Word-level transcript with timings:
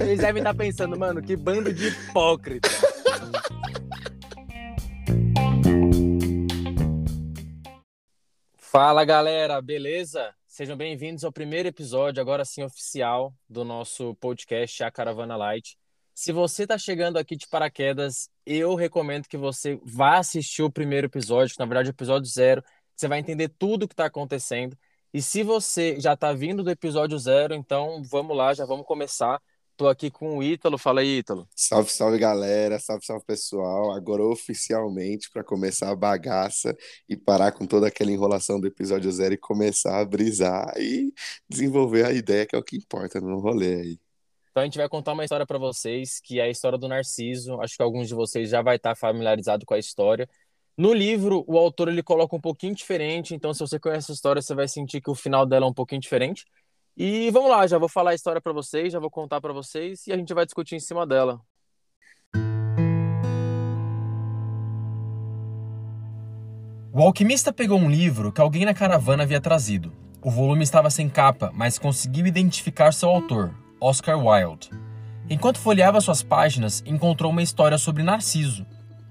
Eles 0.00 0.20
devem 0.20 0.40
estar 0.40 0.54
pensando, 0.54 0.98
mano, 0.98 1.22
que 1.22 1.36
bando 1.36 1.72
de 1.72 1.88
hipócrita. 1.88 2.68
Fala 8.56 9.04
galera, 9.04 9.60
beleza? 9.62 10.34
Sejam 10.46 10.76
bem-vindos 10.76 11.24
ao 11.24 11.32
primeiro 11.32 11.68
episódio, 11.68 12.20
agora 12.20 12.44
sim 12.44 12.62
oficial, 12.62 13.34
do 13.48 13.64
nosso 13.64 14.14
podcast 14.16 14.82
A 14.84 14.90
Caravana 14.90 15.36
Light. 15.36 15.76
Se 16.14 16.32
você 16.32 16.62
está 16.62 16.78
chegando 16.78 17.18
aqui 17.18 17.36
de 17.36 17.46
paraquedas, 17.46 18.30
eu 18.46 18.74
recomendo 18.74 19.28
que 19.28 19.36
você 19.36 19.78
vá 19.84 20.18
assistir 20.18 20.62
o 20.62 20.70
primeiro 20.70 21.08
episódio, 21.08 21.54
que 21.54 21.60
na 21.60 21.66
verdade 21.66 21.88
é 21.88 21.90
o 21.90 21.94
episódio 21.94 22.30
zero. 22.30 22.62
Você 22.94 23.06
vai 23.06 23.18
entender 23.18 23.48
tudo 23.58 23.82
o 23.82 23.88
que 23.88 23.92
está 23.92 24.06
acontecendo. 24.06 24.76
E 25.16 25.22
se 25.22 25.42
você 25.42 25.98
já 25.98 26.12
está 26.12 26.30
vindo 26.34 26.62
do 26.62 26.70
episódio 26.70 27.18
zero, 27.18 27.54
então 27.54 28.02
vamos 28.04 28.36
lá, 28.36 28.52
já 28.52 28.66
vamos 28.66 28.84
começar. 28.84 29.40
Tô 29.74 29.88
aqui 29.88 30.10
com 30.10 30.36
o 30.36 30.42
Ítalo. 30.42 30.76
Fala 30.76 31.00
aí, 31.00 31.20
Ítalo. 31.20 31.48
Salve, 31.56 31.88
salve 31.88 32.18
galera, 32.18 32.78
salve, 32.78 33.06
salve 33.06 33.24
pessoal. 33.24 33.92
Agora 33.92 34.22
oficialmente 34.22 35.30
para 35.30 35.42
começar 35.42 35.88
a 35.90 35.96
bagaça 35.96 36.76
e 37.08 37.16
parar 37.16 37.52
com 37.52 37.64
toda 37.64 37.86
aquela 37.86 38.10
enrolação 38.10 38.60
do 38.60 38.66
episódio 38.66 39.10
zero 39.10 39.32
e 39.32 39.38
começar 39.38 39.98
a 39.98 40.04
brisar 40.04 40.70
e 40.76 41.10
desenvolver 41.48 42.04
a 42.04 42.12
ideia 42.12 42.44
que 42.44 42.54
é 42.54 42.58
o 42.58 42.62
que 42.62 42.76
importa 42.76 43.18
no 43.18 43.40
rolê 43.40 43.74
aí. 43.74 43.98
Então 44.50 44.62
a 44.62 44.66
gente 44.66 44.76
vai 44.76 44.88
contar 44.88 45.14
uma 45.14 45.24
história 45.24 45.46
para 45.46 45.58
vocês, 45.58 46.20
que 46.20 46.40
é 46.40 46.42
a 46.42 46.50
história 46.50 46.76
do 46.76 46.88
Narciso. 46.88 47.58
Acho 47.62 47.74
que 47.74 47.82
alguns 47.82 48.06
de 48.06 48.14
vocês 48.14 48.50
já 48.50 48.60
vai 48.60 48.76
estar 48.76 48.94
familiarizado 48.94 49.64
com 49.64 49.72
a 49.72 49.78
história. 49.78 50.28
No 50.78 50.92
livro, 50.92 51.42
o 51.46 51.56
autor 51.56 51.88
ele 51.88 52.02
coloca 52.02 52.36
um 52.36 52.40
pouquinho 52.40 52.74
diferente, 52.74 53.34
então 53.34 53.54
se 53.54 53.60
você 53.60 53.80
conhece 53.80 54.12
a 54.12 54.14
história, 54.14 54.42
você 54.42 54.54
vai 54.54 54.68
sentir 54.68 55.00
que 55.00 55.08
o 55.08 55.14
final 55.14 55.46
dela 55.46 55.64
é 55.64 55.68
um 55.68 55.72
pouquinho 55.72 56.02
diferente. 56.02 56.44
E 56.94 57.30
vamos 57.30 57.50
lá, 57.50 57.66
já 57.66 57.78
vou 57.78 57.88
falar 57.88 58.10
a 58.10 58.14
história 58.14 58.42
para 58.42 58.52
vocês, 58.52 58.92
já 58.92 58.98
vou 58.98 59.10
contar 59.10 59.40
para 59.40 59.54
vocês 59.54 60.06
e 60.06 60.12
a 60.12 60.16
gente 60.18 60.34
vai 60.34 60.44
discutir 60.44 60.76
em 60.76 60.80
cima 60.80 61.06
dela. 61.06 61.40
O 66.92 67.02
alquimista 67.02 67.54
pegou 67.54 67.78
um 67.78 67.90
livro 67.90 68.30
que 68.30 68.40
alguém 68.40 68.66
na 68.66 68.74
caravana 68.74 69.22
havia 69.22 69.40
trazido. 69.40 69.92
O 70.22 70.30
volume 70.30 70.62
estava 70.62 70.90
sem 70.90 71.08
capa, 71.08 71.50
mas 71.54 71.78
conseguiu 71.78 72.26
identificar 72.26 72.92
seu 72.92 73.08
autor, 73.08 73.54
Oscar 73.80 74.18
Wilde. 74.18 74.70
Enquanto 75.30 75.58
folheava 75.58 76.02
suas 76.02 76.22
páginas, 76.22 76.82
encontrou 76.86 77.32
uma 77.32 77.42
história 77.42 77.78
sobre 77.78 78.02
Narciso. 78.02 78.66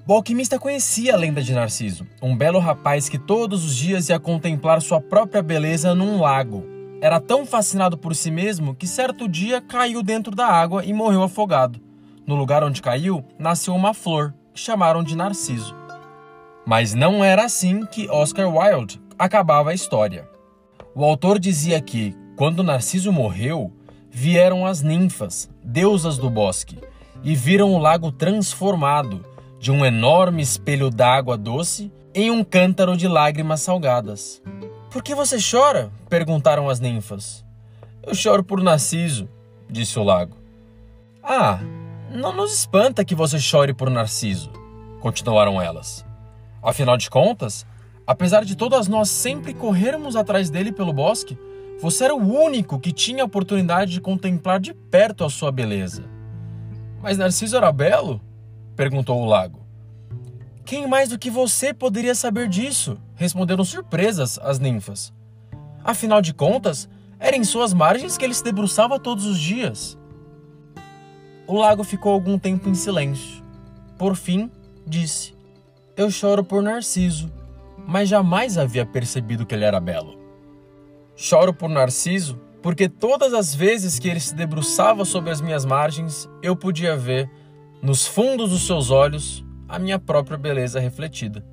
O 0.08 0.14
alquimista 0.14 0.60
conhecia 0.60 1.16
a 1.16 1.18
lenda 1.18 1.42
de 1.42 1.52
Narciso, 1.52 2.06
um 2.22 2.38
belo 2.38 2.60
rapaz 2.60 3.10
que 3.10 3.18
todos 3.18 3.66
os 3.66 3.76
dias 3.76 4.08
ia 4.08 4.20
contemplar 4.20 4.80
sua 4.80 5.02
própria 5.02 5.42
beleza 5.42 5.96
num 5.96 6.22
lago. 6.22 6.64
Era 7.02 7.20
tão 7.20 7.44
fascinado 7.44 7.98
por 7.98 8.16
si 8.16 8.30
mesmo 8.30 8.76
que 8.76 8.86
certo 8.86 9.28
dia 9.28 9.60
caiu 9.60 10.04
dentro 10.04 10.36
da 10.36 10.46
água 10.46 10.86
e 10.86 10.94
morreu 10.94 11.24
afogado. 11.24 11.82
No 12.24 12.36
lugar 12.36 12.64
onde 12.64 12.84
caiu, 12.84 13.26
nasceu 13.40 13.74
uma 13.74 13.96
flor, 13.96 14.32
que 14.54 14.60
chamaram 14.60 15.04
de 15.04 15.16
Narciso. 15.16 15.76
Mas 16.68 16.94
não 16.94 17.24
era 17.24 17.44
assim 17.44 17.84
que 17.84 18.08
Oscar 18.08 18.48
Wilde 18.48 19.02
acabava 19.18 19.72
a 19.72 19.74
história. 19.74 20.30
O 20.94 21.04
autor 21.04 21.40
dizia 21.40 21.82
que, 21.82 22.16
quando 22.36 22.62
Narciso 22.62 23.12
morreu, 23.12 23.74
vieram 24.12 24.68
as 24.68 24.84
ninfas, 24.84 25.50
deusas 25.64 26.20
do 26.20 26.30
bosque, 26.30 26.78
e 27.24 27.34
viram 27.34 27.74
o 27.74 27.80
lago 27.80 28.12
transformado 28.12 29.34
de 29.60 29.72
um 29.72 29.86
enorme 29.86 30.42
espelho 30.42 30.90
d'água 30.90 31.38
doce 31.38 31.92
em 32.14 32.32
um 32.32 32.44
cântaro 32.44 32.96
de 32.96 33.08
lágrimas 33.08 33.62
salgadas. 33.62 34.42
Por 34.92 35.04
que 35.04 35.14
você 35.14 35.38
chora? 35.40 35.92
perguntaram 36.10 36.70
as 36.70 36.80
ninfas. 36.80 37.44
Eu 38.04 38.16
choro 38.16 38.44
por 38.44 38.62
Narciso, 38.62 39.28
disse 39.70 40.00
o 40.00 40.04
lago. 40.04 40.38
Ah, 41.22 41.60
não 42.12 42.32
nos 42.32 42.54
espanta 42.54 43.04
que 43.04 43.16
você 43.16 43.40
chore 43.40 43.74
por 43.74 43.90
Narciso, 43.90 44.52
continuaram 45.02 45.62
elas. 45.62 46.06
Afinal 46.62 46.96
de 46.98 47.10
contas, 47.10 47.66
apesar 48.08 48.46
de 48.46 48.56
todas 48.56 48.88
nós 48.88 49.10
sempre 49.10 49.54
corrermos 49.54 50.16
atrás 50.16 50.50
dele 50.50 50.72
pelo 50.72 50.94
bosque, 50.94 51.38
você 51.82 52.06
era 52.06 52.16
o 52.16 52.34
único 52.34 52.80
que 52.80 52.92
tinha 52.94 53.24
a 53.24 53.26
oportunidade 53.26 53.92
de 53.92 54.02
contemplar 54.02 54.60
de 54.60 54.74
perto 54.74 55.26
a 55.26 55.30
sua 55.30 55.52
beleza. 55.52 56.04
Mas 57.02 57.18
Narciso 57.18 57.58
era 57.58 57.72
belo? 57.72 58.22
Perguntou 58.76 59.22
o 59.22 59.26
lago. 59.26 59.66
Quem 60.66 60.88
mais 60.88 61.10
do 61.10 61.20
que 61.20 61.30
você 61.30 61.74
poderia 61.74 62.16
saber 62.16 62.48
disso? 62.48 62.98
Responderam 63.16 63.64
surpresas 63.64 64.40
as 64.40 64.60
ninfas. 64.60 65.14
Afinal 65.84 66.22
de 66.22 66.34
contas, 66.34 66.90
era 67.20 67.36
em 67.36 67.44
suas 67.44 67.74
margens 67.74 68.18
que 68.18 68.26
ele 68.26 68.34
se 68.34 68.44
debruçava 68.44 69.00
todos 69.00 69.26
os 69.26 69.40
dias. 69.40 69.98
O 71.48 71.58
lago 71.58 71.84
ficou 71.84 72.12
algum 72.12 72.40
tempo 72.40 72.68
em 72.68 72.74
silêncio. 72.74 73.44
Por 73.98 74.16
fim, 74.16 74.52
disse: 74.86 75.36
Eu 75.96 76.10
choro 76.10 76.44
por 76.44 76.64
Narciso, 76.64 77.32
mas 77.88 78.10
jamais 78.10 78.58
havia 78.58 78.86
percebido 78.86 79.46
que 79.46 79.54
ele 79.54 79.66
era 79.66 79.80
belo. 79.80 80.20
Choro 81.16 81.54
por 81.54 81.70
Narciso 81.70 82.42
porque 82.66 82.90
todas 82.90 83.32
as 83.32 83.54
vezes 83.54 84.00
que 84.00 84.10
ele 84.10 84.20
se 84.20 84.34
debruçava 84.34 85.06
sobre 85.06 85.30
as 85.30 85.40
minhas 85.40 85.64
margens, 85.64 86.28
eu 86.42 86.56
podia 86.56 86.98
ver, 86.98 87.30
nos 87.82 88.06
fundos 88.06 88.50
dos 88.50 88.66
seus 88.66 88.90
olhos, 88.90 89.44
a 89.68 89.80
minha 89.80 90.00
própria 90.00 90.38
beleza 90.38 90.80
refletida. 90.80 91.46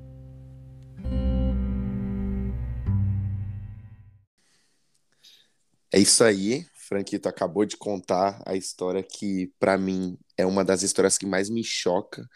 É 5.91 5.99
isso 5.99 6.23
aí, 6.23 6.65
Franquito 6.73 7.29
acabou 7.29 7.65
de 7.65 7.77
contar 7.77 8.41
a 8.47 8.55
história 8.55 9.03
que, 9.03 9.51
para 9.59 9.77
mim, 9.77 10.17
é 10.35 10.45
uma 10.45 10.65
das 10.65 10.81
histórias 10.81 11.17
que 11.17 11.25
mais 11.25 11.49
me 11.49 11.63
choca 11.63 12.27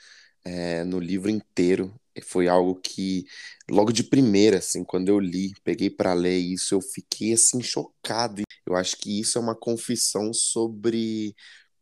é, 0.46 0.84
no 0.84 1.00
livro 1.00 1.30
inteiro. 1.30 1.94
Foi 2.24 2.48
algo 2.48 2.76
que, 2.76 3.26
logo 3.70 3.92
de 3.92 4.04
primeira, 4.04 4.58
assim, 4.60 4.84
quando 4.84 5.10
eu 5.10 5.20
li, 5.20 5.54
peguei 5.64 5.90
para 5.90 6.14
ler 6.14 6.38
isso, 6.38 6.76
eu 6.76 6.82
fiquei 6.82 7.34
assim 7.34 7.62
chocado. 7.62 8.44
Eu 8.66 8.76
acho 8.76 8.98
que 8.98 9.20
isso 9.20 9.38
é 9.38 9.42
uma 9.42 9.56
confissão 9.56 10.34
sobre 10.34 11.36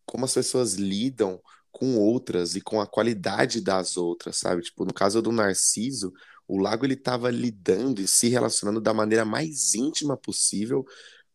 como 0.05 0.25
as 0.25 0.33
pessoas 0.33 0.75
lidam 0.75 1.41
com 1.75 1.97
outras 1.97 2.55
e 2.55 2.61
com 2.61 2.79
a 2.79 2.87
qualidade 2.87 3.59
das 3.59 3.97
outras, 3.97 4.37
sabe? 4.37 4.61
Tipo, 4.61 4.85
no 4.85 4.93
caso 4.93 5.21
do 5.21 5.29
Narciso, 5.29 6.13
o 6.47 6.57
Lago 6.57 6.85
ele 6.85 6.93
estava 6.93 7.29
lidando 7.29 7.99
e 7.99 8.07
se 8.07 8.29
relacionando 8.29 8.79
da 8.79 8.93
maneira 8.93 9.25
mais 9.25 9.75
íntima 9.75 10.15
possível 10.15 10.85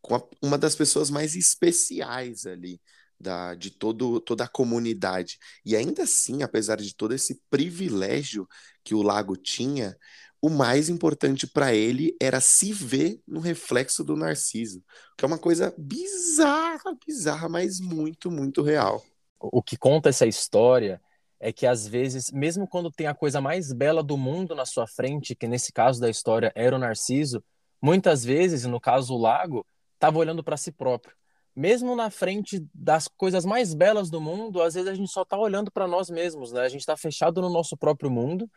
com 0.01 0.15
a, 0.15 0.23
uma 0.41 0.57
das 0.57 0.75
pessoas 0.75 1.11
mais 1.11 1.37
especiais 1.37 2.47
ali 2.47 2.81
da, 3.21 3.55
de 3.55 3.71
todo, 3.71 4.19
toda 4.19 4.45
a 4.45 4.49
comunidade. 4.49 5.39
E 5.63 5.77
ainda 5.77 6.05
assim, 6.05 6.43
apesar 6.43 6.77
de 6.77 6.97
todo 6.97 7.13
esse 7.13 7.43
privilégio 7.51 8.49
que 8.83 8.95
o 8.95 9.03
Lago 9.03 9.37
tinha, 9.37 9.95
o 10.41 10.49
mais 10.49 10.89
importante 10.89 11.47
para 11.47 11.75
ele 11.75 12.17
era 12.19 12.41
se 12.41 12.73
ver 12.73 13.21
no 13.29 13.41
reflexo 13.41 14.03
do 14.03 14.17
Narciso, 14.17 14.83
que 15.19 15.25
é 15.25 15.29
uma 15.29 15.39
coisa 15.39 15.75
bizarra, 15.77 16.97
bizarra, 17.07 17.47
mas 17.47 17.79
muito, 17.79 18.31
muito 18.31 18.63
real 18.63 19.05
o 19.41 19.63
que 19.63 19.77
conta 19.77 20.09
essa 20.11 20.27
história 20.27 21.01
é 21.41 21.53
que 21.53 21.67
às 21.67 21.89
vezes, 21.89 22.31
mesmo 22.31 22.69
quando 22.69 22.91
tem 22.91 23.07
a 23.07 23.15
coisa 23.15 23.41
mais 23.41 23.73
bela 23.73 24.03
do 24.03 24.17
mundo 24.17 24.55
na 24.55 24.67
sua 24.67 24.87
frente, 24.87 25.35
que 25.35 25.49
nesse 25.49 25.73
caso 25.73 26.01
da 26.01 26.11
história 26.11 26.53
era 26.55 26.77
o 26.77 26.79
Narciso, 26.79 27.43
muitas 27.81 28.23
vezes, 28.23 28.65
no 28.67 28.79
caso 28.79 29.15
o 29.15 29.19
Lago, 29.19 29.67
estava 29.95 30.19
olhando 30.19 30.45
para 30.45 30.59
si 30.59 30.71
próprio. 30.71 31.15
Mesmo 31.57 31.97
na 31.97 32.11
frente 32.11 32.65
das 32.75 33.09
coisas 33.09 33.45
mais 33.45 33.75
belas 33.75 34.11
do 34.11 34.21
mundo, 34.21 34.63
às 34.63 34.75
vezes 34.75 34.89
a 34.89 34.95
gente 34.95 35.11
só 35.11 35.23
está 35.23 35.37
olhando 35.39 35.71
para 35.71 35.89
nós 35.89 36.11
mesmos, 36.11 36.53
né? 36.53 36.61
A 36.61 36.69
gente 36.69 36.81
está 36.81 36.97
fechado 36.97 37.41
no 37.41 37.51
nosso 37.51 37.77
próprio 37.77 38.11
mundo 38.11 38.49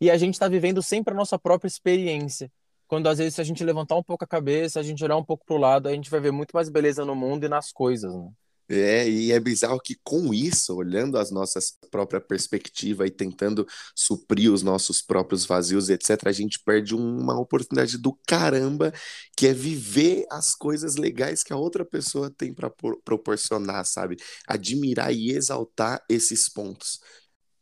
e 0.00 0.10
a 0.10 0.16
gente 0.16 0.34
está 0.34 0.48
vivendo 0.48 0.82
sempre 0.82 1.14
a 1.14 1.16
nossa 1.16 1.38
própria 1.38 1.68
experiência. 1.68 2.50
Quando 2.88 3.08
às 3.08 3.18
vezes 3.18 3.34
se 3.34 3.40
a 3.40 3.44
gente 3.44 3.62
levantar 3.62 3.96
um 3.96 4.02
pouco 4.02 4.24
a 4.24 4.26
cabeça, 4.26 4.80
a 4.80 4.82
gente 4.82 5.04
olhar 5.04 5.16
um 5.16 5.24
pouco 5.24 5.44
para 5.44 5.54
o 5.54 5.58
lado, 5.58 5.88
a 5.88 5.92
gente 5.92 6.10
vai 6.10 6.20
ver 6.20 6.32
muito 6.32 6.52
mais 6.52 6.68
beleza 6.68 7.04
no 7.04 7.14
mundo 7.14 7.44
e 7.44 7.48
nas 7.48 7.70
coisas, 7.70 8.14
né? 8.14 8.28
É, 8.72 9.08
e 9.08 9.32
é 9.32 9.40
bizarro 9.40 9.80
que 9.80 9.96
com 10.04 10.32
isso, 10.32 10.76
olhando 10.76 11.18
as 11.18 11.32
nossas 11.32 11.76
própria 11.90 12.20
perspectiva 12.20 13.04
e 13.04 13.10
tentando 13.10 13.66
suprir 13.96 14.52
os 14.52 14.62
nossos 14.62 15.02
próprios 15.02 15.44
vazios, 15.44 15.88
etc., 15.90 16.28
a 16.28 16.32
gente 16.32 16.60
perde 16.64 16.94
uma 16.94 17.36
oportunidade 17.40 17.98
do 17.98 18.16
caramba, 18.28 18.92
que 19.36 19.48
é 19.48 19.52
viver 19.52 20.24
as 20.30 20.54
coisas 20.54 20.94
legais 20.94 21.42
que 21.42 21.52
a 21.52 21.56
outra 21.56 21.84
pessoa 21.84 22.30
tem 22.30 22.54
para 22.54 22.70
proporcionar, 23.04 23.84
sabe? 23.84 24.16
Admirar 24.46 25.12
e 25.12 25.32
exaltar 25.32 26.00
esses 26.08 26.48
pontos. 26.48 27.00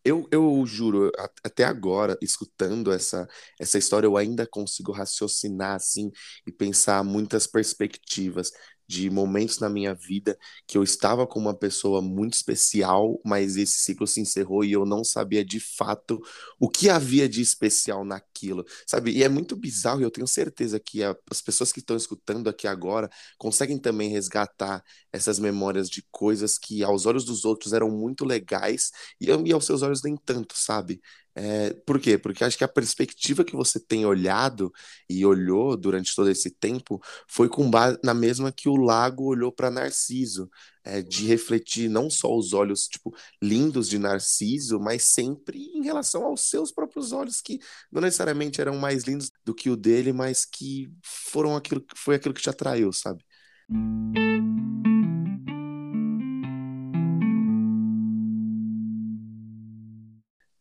Eu, 0.05 0.27
eu 0.31 0.65
juro, 0.67 1.11
até 1.45 1.65
agora, 1.65 2.17
escutando 2.23 2.93
essa, 2.93 3.27
essa 3.59 3.79
história, 3.79 4.07
eu 4.07 4.17
ainda 4.17 4.47
consigo 4.47 4.93
raciocinar 4.93 5.75
assim 5.75 6.11
e 6.47 6.53
pensar 6.53 7.03
muitas 7.05 7.47
perspectivas 7.47 8.51
de 8.89 9.11
momentos 9.11 9.59
na 9.59 9.69
minha 9.69 9.95
vida 9.95 10.39
que 10.67 10.79
eu 10.79 10.83
estava 10.83 11.27
com 11.27 11.39
uma 11.39 11.55
pessoa 11.55 12.01
muito 12.01 12.35
especial, 12.35 13.21
mas 13.25 13.57
esse 13.57 13.77
ciclo 13.79 14.07
se 14.07 14.21
encerrou 14.21 14.65
e 14.65 14.73
eu 14.73 14.87
não 14.87 15.05
sabia 15.05 15.45
de 15.45 15.61
fato 15.61 16.21
o 16.59 16.69
que 16.69 16.89
havia 16.89 17.29
de 17.29 17.41
especial 17.43 18.05
naquele 18.05 18.29
aquilo, 18.39 18.65
sabe? 18.87 19.11
E 19.13 19.25
é 19.25 19.29
muito 19.29 19.57
bizarro, 19.57 20.01
e 20.01 20.05
eu 20.05 20.11
tenho 20.13 20.27
certeza 20.29 20.79
que 20.79 21.03
a, 21.03 21.17
as 21.31 21.41
pessoas 21.43 21.73
que 21.73 21.81
estão 21.81 21.97
escutando 21.97 22.49
aqui 22.49 22.69
agora 22.69 23.11
conseguem 23.37 23.79
também 23.79 24.11
resgatar 24.11 24.85
essas 25.13 25.39
memórias 25.41 25.91
de 25.91 26.03
coisas 26.11 26.57
que 26.57 26.85
aos 26.85 27.05
olhos 27.07 27.25
dos 27.25 27.45
outros 27.45 27.73
eram 27.73 27.91
muito 27.91 28.25
legais 28.25 28.93
e, 29.21 29.27
e 29.27 29.53
aos 29.53 29.67
seus 29.67 29.83
olhos 29.83 30.03
nem 30.03 30.17
tanto, 30.17 30.57
sabe? 30.57 31.01
É, 31.41 31.73
por 31.87 32.01
quê? 32.01 32.19
Porque 32.19 32.43
acho 32.43 32.59
que 32.59 32.65
a 32.65 32.69
perspectiva 32.69 33.45
que 33.45 33.55
você 33.55 33.79
tem 33.79 34.05
olhado 34.05 34.73
e 35.09 35.25
olhou 35.25 35.77
durante 35.77 36.13
todo 36.13 36.29
esse 36.29 36.51
tempo 36.51 37.01
foi 37.29 37.49
com 37.49 37.71
base 37.71 37.97
na 38.03 38.13
mesma 38.13 38.51
que 38.51 38.69
o 38.69 38.75
lago 38.75 39.23
olhou 39.27 39.53
para 39.53 39.71
Narciso, 39.71 40.51
é, 40.83 41.01
de 41.01 41.27
refletir 41.27 41.89
não 41.89 42.11
só 42.11 42.37
os 42.37 42.53
olhos 42.53 42.89
tipo 42.89 43.15
lindos 43.41 43.89
de 43.89 44.01
Narciso, 44.01 44.81
mas 44.81 45.05
sempre 45.05 45.61
em 45.77 45.85
relação 45.85 46.25
aos 46.25 46.51
seus 46.51 46.73
próprios 46.73 47.13
olhos 47.13 47.41
que 47.41 47.61
não 47.93 48.03
necessariamente 48.03 48.61
eram 48.61 48.77
mais 48.77 49.05
lindos 49.05 49.31
do 49.45 49.55
que 49.55 49.71
o 49.71 49.77
dele, 49.77 50.13
mas 50.13 50.45
que 50.45 50.91
foram 51.05 51.55
aquilo 51.55 51.85
foi 51.95 52.17
aquilo 52.17 52.35
que 52.35 52.43
te 52.43 52.51
atraiu, 52.51 52.93
sabe? 52.93 53.25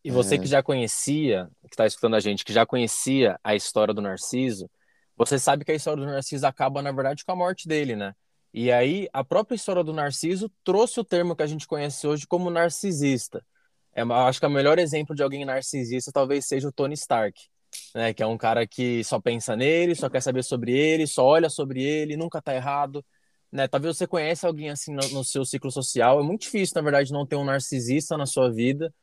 E 0.04 0.10
você 0.10 0.36
é. 0.36 0.38
que 0.38 0.46
já 0.46 0.62
conhecia, 0.62 1.48
que 1.62 1.74
está 1.74 1.86
escutando 1.86 2.14
a 2.16 2.20
gente, 2.20 2.44
que 2.44 2.52
já 2.52 2.64
conhecia 2.64 3.38
a 3.42 3.54
história 3.54 3.92
do 3.92 4.00
Narciso, 4.00 4.70
você 5.16 5.38
sabe 5.38 5.64
que 5.64 5.72
a 5.72 5.74
história 5.74 6.02
do 6.02 6.10
Narciso 6.10 6.46
acaba, 6.46 6.80
na 6.80 6.92
verdade, 6.92 7.24
com 7.24 7.32
a 7.32 7.36
morte 7.36 7.66
dele, 7.66 7.96
né? 7.96 8.14
E 8.54 8.70
aí, 8.72 9.08
a 9.12 9.24
própria 9.24 9.56
história 9.56 9.82
do 9.84 9.92
Narciso 9.92 10.50
trouxe 10.64 11.00
o 11.00 11.04
termo 11.04 11.34
que 11.36 11.42
a 11.42 11.46
gente 11.46 11.66
conhece 11.66 12.06
hoje 12.06 12.26
como 12.26 12.48
narcisista. 12.48 13.44
É, 13.92 14.02
acho 14.02 14.38
que 14.40 14.46
o 14.46 14.50
melhor 14.50 14.78
exemplo 14.78 15.14
de 15.14 15.22
alguém 15.22 15.44
narcisista 15.44 16.12
talvez 16.12 16.46
seja 16.46 16.68
o 16.68 16.72
Tony 16.72 16.94
Stark, 16.94 17.38
né? 17.94 18.14
Que 18.14 18.22
é 18.22 18.26
um 18.26 18.38
cara 18.38 18.66
que 18.66 19.02
só 19.04 19.20
pensa 19.20 19.56
nele, 19.56 19.94
só 19.94 20.08
quer 20.08 20.20
saber 20.22 20.44
sobre 20.44 20.72
ele, 20.72 21.06
só 21.06 21.24
olha 21.24 21.50
sobre 21.50 21.82
ele, 21.82 22.16
nunca 22.16 22.40
tá 22.40 22.54
errado. 22.54 23.04
Né? 23.50 23.66
Talvez 23.66 23.96
você 23.96 24.06
conheça 24.06 24.46
alguém 24.46 24.70
assim 24.70 24.94
no, 24.94 25.06
no 25.08 25.24
seu 25.24 25.44
ciclo 25.44 25.70
social. 25.70 26.20
É 26.20 26.22
muito 26.22 26.42
difícil, 26.42 26.74
na 26.76 26.82
verdade, 26.82 27.12
não 27.12 27.26
ter 27.26 27.36
um 27.36 27.44
narcisista 27.44 28.16
na 28.16 28.26
sua 28.26 28.52
vida 28.52 28.94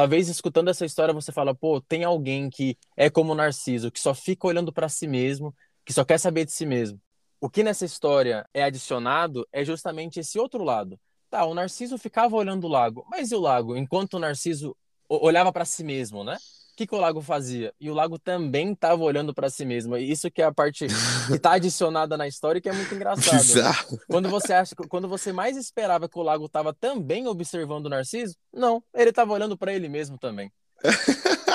Talvez 0.00 0.30
escutando 0.30 0.70
essa 0.70 0.86
história 0.86 1.12
você 1.12 1.30
fala, 1.30 1.54
pô, 1.54 1.78
tem 1.78 2.04
alguém 2.04 2.48
que 2.48 2.74
é 2.96 3.10
como 3.10 3.32
o 3.32 3.34
Narciso, 3.34 3.92
que 3.92 4.00
só 4.00 4.14
fica 4.14 4.46
olhando 4.46 4.72
para 4.72 4.88
si 4.88 5.06
mesmo, 5.06 5.54
que 5.84 5.92
só 5.92 6.06
quer 6.06 6.16
saber 6.16 6.46
de 6.46 6.52
si 6.52 6.64
mesmo. 6.64 6.98
O 7.38 7.50
que 7.50 7.62
nessa 7.62 7.84
história 7.84 8.48
é 8.54 8.64
adicionado 8.64 9.46
é 9.52 9.62
justamente 9.62 10.18
esse 10.18 10.38
outro 10.38 10.64
lado. 10.64 10.98
Tá, 11.28 11.44
o 11.44 11.52
Narciso 11.52 11.98
ficava 11.98 12.34
olhando 12.34 12.64
o 12.64 12.70
lago, 12.70 13.04
mas 13.10 13.30
e 13.30 13.34
o 13.34 13.40
lago? 13.40 13.76
Enquanto 13.76 14.14
o 14.14 14.18
Narciso 14.18 14.74
olhava 15.06 15.52
para 15.52 15.66
si 15.66 15.84
mesmo, 15.84 16.24
né? 16.24 16.38
Que, 16.80 16.86
que 16.86 16.94
o 16.94 16.98
lago 16.98 17.20
fazia? 17.20 17.74
E 17.78 17.90
o 17.90 17.94
lago 17.94 18.18
também 18.18 18.72
estava 18.72 19.02
olhando 19.02 19.34
para 19.34 19.50
si 19.50 19.66
mesmo. 19.66 19.96
E 19.96 20.10
isso 20.10 20.30
que 20.30 20.40
é 20.40 20.46
a 20.46 20.52
parte 20.52 20.86
que 20.86 21.34
está 21.34 21.52
adicionada 21.60 22.16
na 22.16 22.26
história 22.26 22.58
e 22.58 22.62
que 22.62 22.68
é 22.68 22.72
muito 22.72 22.94
engraçado. 22.94 23.54
Né? 23.54 23.98
Quando 24.08 24.30
você 24.30 24.54
acha, 24.54 24.74
quando 24.88 25.06
você 25.06 25.30
mais 25.32 25.56
esperava 25.58 26.08
que 26.08 26.18
o 26.18 26.22
lago 26.22 26.46
estava 26.46 26.72
também 26.72 27.26
observando 27.26 27.86
o 27.86 27.88
Narciso, 27.90 28.34
não, 28.52 28.82
ele 28.94 29.10
estava 29.10 29.32
olhando 29.32 29.58
para 29.58 29.74
ele 29.74 29.88
mesmo 29.88 30.16
também. 30.16 30.50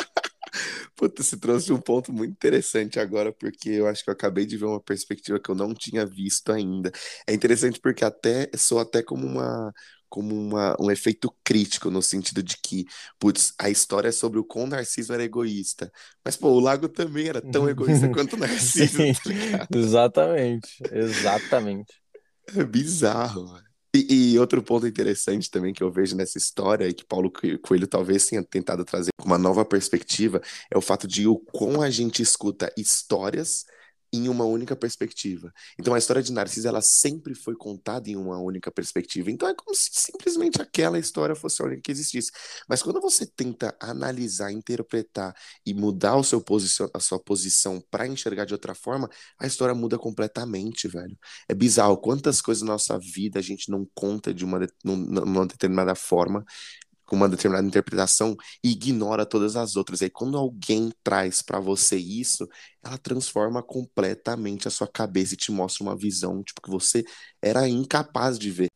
Puta, 0.96 1.24
você 1.24 1.36
trouxe 1.36 1.74
um 1.74 1.82
ponto 1.82 2.14
muito 2.14 2.32
interessante 2.32 3.00
agora, 3.00 3.34
porque 3.34 3.70
eu 3.70 3.88
acho 3.88 4.02
que 4.02 4.10
eu 4.10 4.14
acabei 4.14 4.46
de 4.46 4.56
ver 4.56 4.66
uma 4.66 4.80
perspectiva 4.80 5.40
que 5.40 5.50
eu 5.50 5.56
não 5.56 5.74
tinha 5.74 6.06
visto 6.06 6.54
ainda. 6.54 6.90
É 7.28 7.34
interessante 7.34 7.82
porque 7.82 8.06
até 8.06 8.50
sou 8.56 8.80
até 8.80 9.04
como 9.04 9.26
uma, 9.26 9.74
como 10.16 10.34
uma, 10.34 10.78
um 10.80 10.90
efeito 10.90 11.30
crítico, 11.44 11.92
no 11.92 12.02
sentido 12.02 12.42
de 12.42 12.56
que, 12.64 12.86
putz, 13.20 13.54
a 13.60 13.70
história 13.70 14.08
é 14.08 14.14
sobre 14.14 14.40
o 14.40 14.46
quão 14.46 14.66
Narciso 14.66 15.12
era 15.12 15.26
egoísta. 15.26 15.92
Mas, 16.24 16.38
pô, 16.38 16.52
o 16.52 16.60
Lago 16.62 16.88
também 16.88 17.28
era 17.28 17.42
tão 17.42 17.68
egoísta 17.68 18.08
quanto 18.16 18.38
o 18.38 18.40
Narciso. 18.40 18.98
Tá 18.98 19.68
exatamente, 19.78 20.70
exatamente. 20.90 21.94
É 22.56 22.64
bizarro, 22.64 23.46
mano. 23.46 23.66
E, 23.94 24.32
e, 24.32 24.40
outro 24.40 24.64
ponto 24.64 24.88
interessante 24.88 25.52
também 25.52 25.74
que 25.74 25.84
eu 25.84 25.92
vejo 25.92 26.16
nessa 26.16 26.38
história 26.38 26.88
e 26.88 26.94
que 26.94 27.04
Paulo 27.04 27.30
Coelho 27.62 27.88
talvez 27.88 28.26
tenha 28.26 28.42
tentado 28.42 28.86
trazer 28.86 29.10
uma 29.22 29.38
nova 29.38 29.66
perspectiva 29.66 30.42
é 30.72 30.78
o 30.78 30.82
fato 30.82 31.10
de 31.10 31.28
o 31.28 31.38
quão 31.38 31.82
a 31.82 31.90
gente 31.90 32.22
escuta 32.22 32.72
histórias 32.78 33.66
em 34.16 34.30
uma 34.30 34.46
única 34.46 34.76
perspectiva. 34.76 35.54
Então 35.80 35.94
a 35.94 35.98
história 35.98 36.22
de 36.24 36.32
Narciso 36.32 36.68
ela 36.68 36.82
sempre 36.82 37.36
foi 37.36 37.56
contada 37.56 38.10
em 38.10 38.16
uma 38.16 38.40
única 38.40 38.72
perspectiva. 38.72 39.32
Então 39.32 39.48
é 39.48 39.54
como 39.54 39.76
se 39.76 39.90
simplesmente 39.94 40.62
aquela 40.62 40.98
história 41.00 41.36
fosse 41.36 41.62
a 41.62 41.66
única 41.66 41.82
que 41.84 41.92
existisse. 41.92 42.32
Mas 42.68 42.82
quando 42.82 43.02
você 43.02 43.26
tenta 43.26 43.76
analisar, 43.80 44.52
interpretar 44.52 45.36
e 45.66 45.74
mudar 45.74 46.16
o 46.16 46.24
seu 46.24 46.42
posição, 46.42 46.90
a 46.94 47.00
sua 47.00 47.20
posição 47.20 47.82
para 47.92 48.08
enxergar 48.08 48.46
de 48.46 48.54
outra 48.54 48.74
forma, 48.74 49.10
a 49.40 49.48
história 49.48 49.76
muda 49.76 49.98
completamente, 49.98 50.88
velho. 50.88 51.18
É 51.48 51.54
bizarro 51.54 51.98
quantas 51.98 52.42
coisas 52.42 52.64
na 52.64 52.74
nossa 52.74 52.98
vida 53.00 53.40
a 53.40 53.42
gente 53.42 53.70
não 53.70 53.88
conta 53.94 54.34
de 54.34 54.46
uma, 54.46 54.60
de, 54.60 54.74
numa 54.84 55.46
determinada 55.46 55.96
forma 55.96 56.46
com 57.06 57.16
uma 57.16 57.30
determinada 57.30 57.68
interpretação 57.68 58.36
e 58.64 58.72
ignora 58.72 59.26
todas 59.26 59.56
as 59.56 59.76
outras. 59.76 60.02
E 60.02 60.06
aí, 60.06 60.10
quando 60.10 60.38
alguém 60.38 60.92
traz 61.04 61.42
para 61.42 61.60
você 61.60 61.98
isso, 61.98 62.48
ela 62.84 62.98
transforma 62.98 63.62
completamente 63.62 64.68
a 64.68 64.72
sua 64.72 64.88
cabeça 64.88 65.34
e 65.34 65.38
te 65.38 65.52
mostra 65.52 65.84
uma 65.84 65.96
visão 65.96 66.44
tipo, 66.44 66.62
que 66.62 66.70
você 66.70 67.04
era 67.42 67.68
incapaz 67.68 68.38
de 68.38 68.52
ver. 68.52 68.68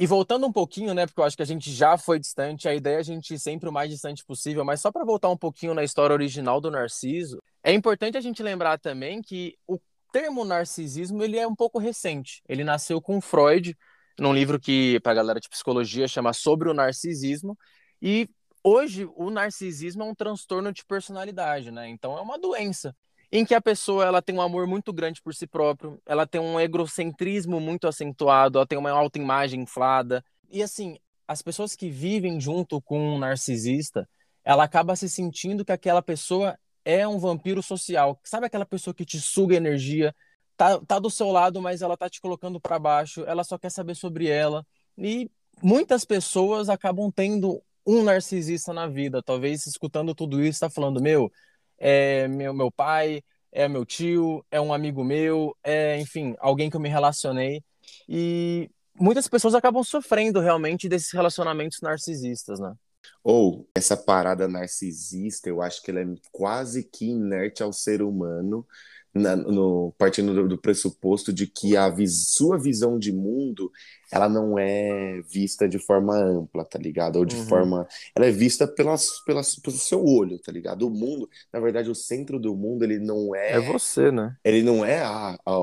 E 0.00 0.06
voltando 0.06 0.46
um 0.46 0.52
pouquinho, 0.52 0.94
né, 0.94 1.04
porque 1.04 1.20
eu 1.20 1.24
acho 1.24 1.36
que 1.36 1.42
a 1.42 1.46
gente 1.46 1.70
já 1.70 1.98
foi 1.98 2.18
distante, 2.18 2.66
a 2.66 2.74
ideia 2.74 2.96
é 2.96 2.98
a 3.00 3.02
gente 3.02 3.34
ir 3.34 3.38
sempre 3.38 3.68
o 3.68 3.72
mais 3.72 3.90
distante 3.90 4.24
possível, 4.24 4.64
mas 4.64 4.80
só 4.80 4.90
para 4.90 5.04
voltar 5.04 5.28
um 5.28 5.36
pouquinho 5.36 5.74
na 5.74 5.84
história 5.84 6.14
original 6.14 6.58
do 6.58 6.70
Narciso, 6.70 7.38
é 7.62 7.70
importante 7.70 8.16
a 8.16 8.20
gente 8.22 8.42
lembrar 8.42 8.78
também 8.78 9.20
que 9.20 9.58
o 9.66 9.78
termo 10.12 10.44
narcisismo 10.44 11.22
ele 11.22 11.38
é 11.38 11.46
um 11.46 11.54
pouco 11.54 11.78
recente. 11.78 12.42
Ele 12.48 12.64
nasceu 12.64 13.00
com 13.00 13.20
Freud, 13.20 13.76
num 14.18 14.32
livro 14.32 14.60
que 14.60 15.00
para 15.00 15.12
a 15.12 15.14
galera 15.14 15.40
de 15.40 15.48
psicologia 15.48 16.06
chama 16.06 16.32
Sobre 16.32 16.68
o 16.68 16.74
Narcisismo, 16.74 17.56
e 18.02 18.28
hoje 18.62 19.08
o 19.16 19.30
narcisismo 19.30 20.02
é 20.02 20.06
um 20.06 20.14
transtorno 20.14 20.72
de 20.72 20.84
personalidade, 20.84 21.70
né? 21.70 21.88
Então 21.88 22.16
é 22.18 22.20
uma 22.20 22.38
doença 22.38 22.94
em 23.32 23.44
que 23.44 23.54
a 23.54 23.60
pessoa 23.60 24.04
ela 24.04 24.20
tem 24.20 24.34
um 24.34 24.40
amor 24.40 24.66
muito 24.66 24.92
grande 24.92 25.22
por 25.22 25.34
si 25.34 25.46
próprio, 25.46 26.00
ela 26.04 26.26
tem 26.26 26.40
um 26.40 26.58
egocentrismo 26.58 27.60
muito 27.60 27.86
acentuado, 27.86 28.58
ela 28.58 28.66
tem 28.66 28.78
uma 28.78 28.90
autoimagem 28.90 29.60
inflada. 29.60 30.24
E 30.50 30.62
assim, 30.62 30.98
as 31.28 31.40
pessoas 31.40 31.76
que 31.76 31.88
vivem 31.88 32.40
junto 32.40 32.82
com 32.82 33.14
um 33.14 33.18
narcisista, 33.18 34.08
ela 34.44 34.64
acaba 34.64 34.96
se 34.96 35.08
sentindo 35.08 35.64
que 35.64 35.70
aquela 35.70 36.02
pessoa 36.02 36.58
é 36.84 37.06
um 37.06 37.18
vampiro 37.18 37.62
social. 37.62 38.18
Sabe 38.24 38.46
aquela 38.46 38.66
pessoa 38.66 38.94
que 38.94 39.04
te 39.04 39.20
suga 39.20 39.56
energia, 39.56 40.14
tá, 40.56 40.78
tá 40.80 40.98
do 40.98 41.10
seu 41.10 41.30
lado, 41.30 41.60
mas 41.60 41.82
ela 41.82 41.96
tá 41.96 42.08
te 42.08 42.20
colocando 42.20 42.60
para 42.60 42.78
baixo, 42.78 43.24
ela 43.26 43.44
só 43.44 43.58
quer 43.58 43.70
saber 43.70 43.94
sobre 43.94 44.28
ela. 44.28 44.66
E 44.96 45.30
muitas 45.62 46.04
pessoas 46.04 46.68
acabam 46.68 47.10
tendo 47.10 47.62
um 47.86 48.02
narcisista 48.02 48.72
na 48.72 48.86
vida. 48.86 49.22
Talvez 49.22 49.66
escutando 49.66 50.14
tudo 50.14 50.42
isso, 50.42 50.60
tá 50.60 50.70
falando, 50.70 51.00
meu, 51.00 51.30
é 51.78 52.28
meu, 52.28 52.52
meu 52.52 52.70
pai, 52.70 53.22
é 53.52 53.68
meu 53.68 53.84
tio, 53.84 54.44
é 54.50 54.60
um 54.60 54.72
amigo 54.72 55.02
meu, 55.02 55.56
é, 55.64 55.98
enfim, 55.98 56.34
alguém 56.38 56.70
que 56.70 56.76
eu 56.76 56.80
me 56.80 56.88
relacionei. 56.88 57.62
E 58.08 58.70
muitas 58.94 59.26
pessoas 59.28 59.54
acabam 59.54 59.82
sofrendo 59.82 60.40
realmente 60.40 60.88
desses 60.88 61.12
relacionamentos 61.12 61.80
narcisistas, 61.80 62.60
né? 62.60 62.74
Ou 63.22 63.68
essa 63.74 63.96
parada 63.96 64.48
narcisista, 64.48 65.48
eu 65.48 65.60
acho 65.60 65.82
que 65.82 65.90
ela 65.90 66.00
é 66.00 66.06
quase 66.32 66.82
que 66.82 67.06
inerte 67.06 67.62
ao 67.62 67.72
ser 67.72 68.02
humano, 68.02 68.66
na, 69.12 69.34
no, 69.34 69.92
partindo 69.98 70.32
do, 70.32 70.48
do, 70.48 70.58
pressuposto 70.58 71.32
de 71.32 71.46
que 71.46 71.76
a 71.76 71.88
vis, 71.88 72.28
sua 72.28 72.56
visão 72.56 72.96
de 72.96 73.12
mundo 73.12 73.70
ela 74.12 74.28
não 74.28 74.58
é 74.58 75.20
vista 75.22 75.68
de 75.68 75.78
forma 75.78 76.16
ampla, 76.16 76.64
tá 76.64 76.78
ligado? 76.78 77.16
Ou 77.16 77.24
de 77.24 77.36
uhum. 77.36 77.46
forma. 77.46 77.88
Ela 78.14 78.26
é 78.26 78.30
vista 78.30 78.66
pelas, 78.66 79.20
pelas, 79.24 79.56
pelo 79.56 79.76
seu 79.76 80.04
olho, 80.04 80.38
tá 80.38 80.50
ligado? 80.50 80.86
O 80.86 80.90
mundo, 80.90 81.28
na 81.52 81.60
verdade, 81.60 81.90
o 81.90 81.94
centro 81.94 82.38
do 82.38 82.54
mundo, 82.56 82.84
ele 82.84 82.98
não 82.98 83.34
é. 83.34 83.52
É 83.52 83.60
você, 83.60 84.10
né? 84.10 84.36
Ele 84.44 84.62
não 84.62 84.84
é 84.84 85.00
a, 85.00 85.38
a, 85.44 85.58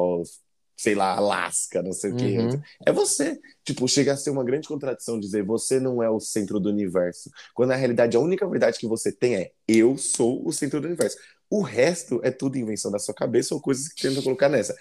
sei 0.77 0.93
lá, 0.93 1.15
Alasca, 1.15 1.81
não 1.81 1.91
sei 1.91 2.11
o 2.11 2.15
que. 2.15 2.37
Uhum. 2.37 2.61
É 2.85 2.91
você. 2.91 3.39
Tipo, 3.65 3.87
chega 3.87 4.13
a 4.13 4.17
ser 4.17 4.29
uma 4.29 4.43
grande 4.43 4.67
contradição 4.67 5.19
dizer 5.19 5.43
você 5.43 5.79
não 5.79 6.01
é 6.01 6.09
o 6.09 6.19
centro 6.19 6.59
do 6.59 6.69
universo. 6.69 7.31
Quando 7.55 7.69
na 7.69 7.75
realidade 7.75 8.15
a 8.15 8.19
única 8.19 8.47
verdade 8.47 8.77
que 8.77 8.87
você 8.87 9.11
tem 9.11 9.35
é 9.35 9.51
eu 9.67 9.97
sou 9.97 10.47
o 10.47 10.53
centro 10.53 10.79
do 10.79 10.87
universo. 10.87 11.17
O 11.49 11.61
resto 11.61 12.19
é 12.23 12.29
tudo 12.29 12.57
invenção 12.57 12.91
da 12.91 12.99
sua 12.99 13.15
cabeça 13.15 13.55
ou 13.55 13.61
coisas 13.61 13.87
que 13.87 14.01
tentam 14.01 14.21
colocar 14.21 14.49
nessa. 14.49 14.75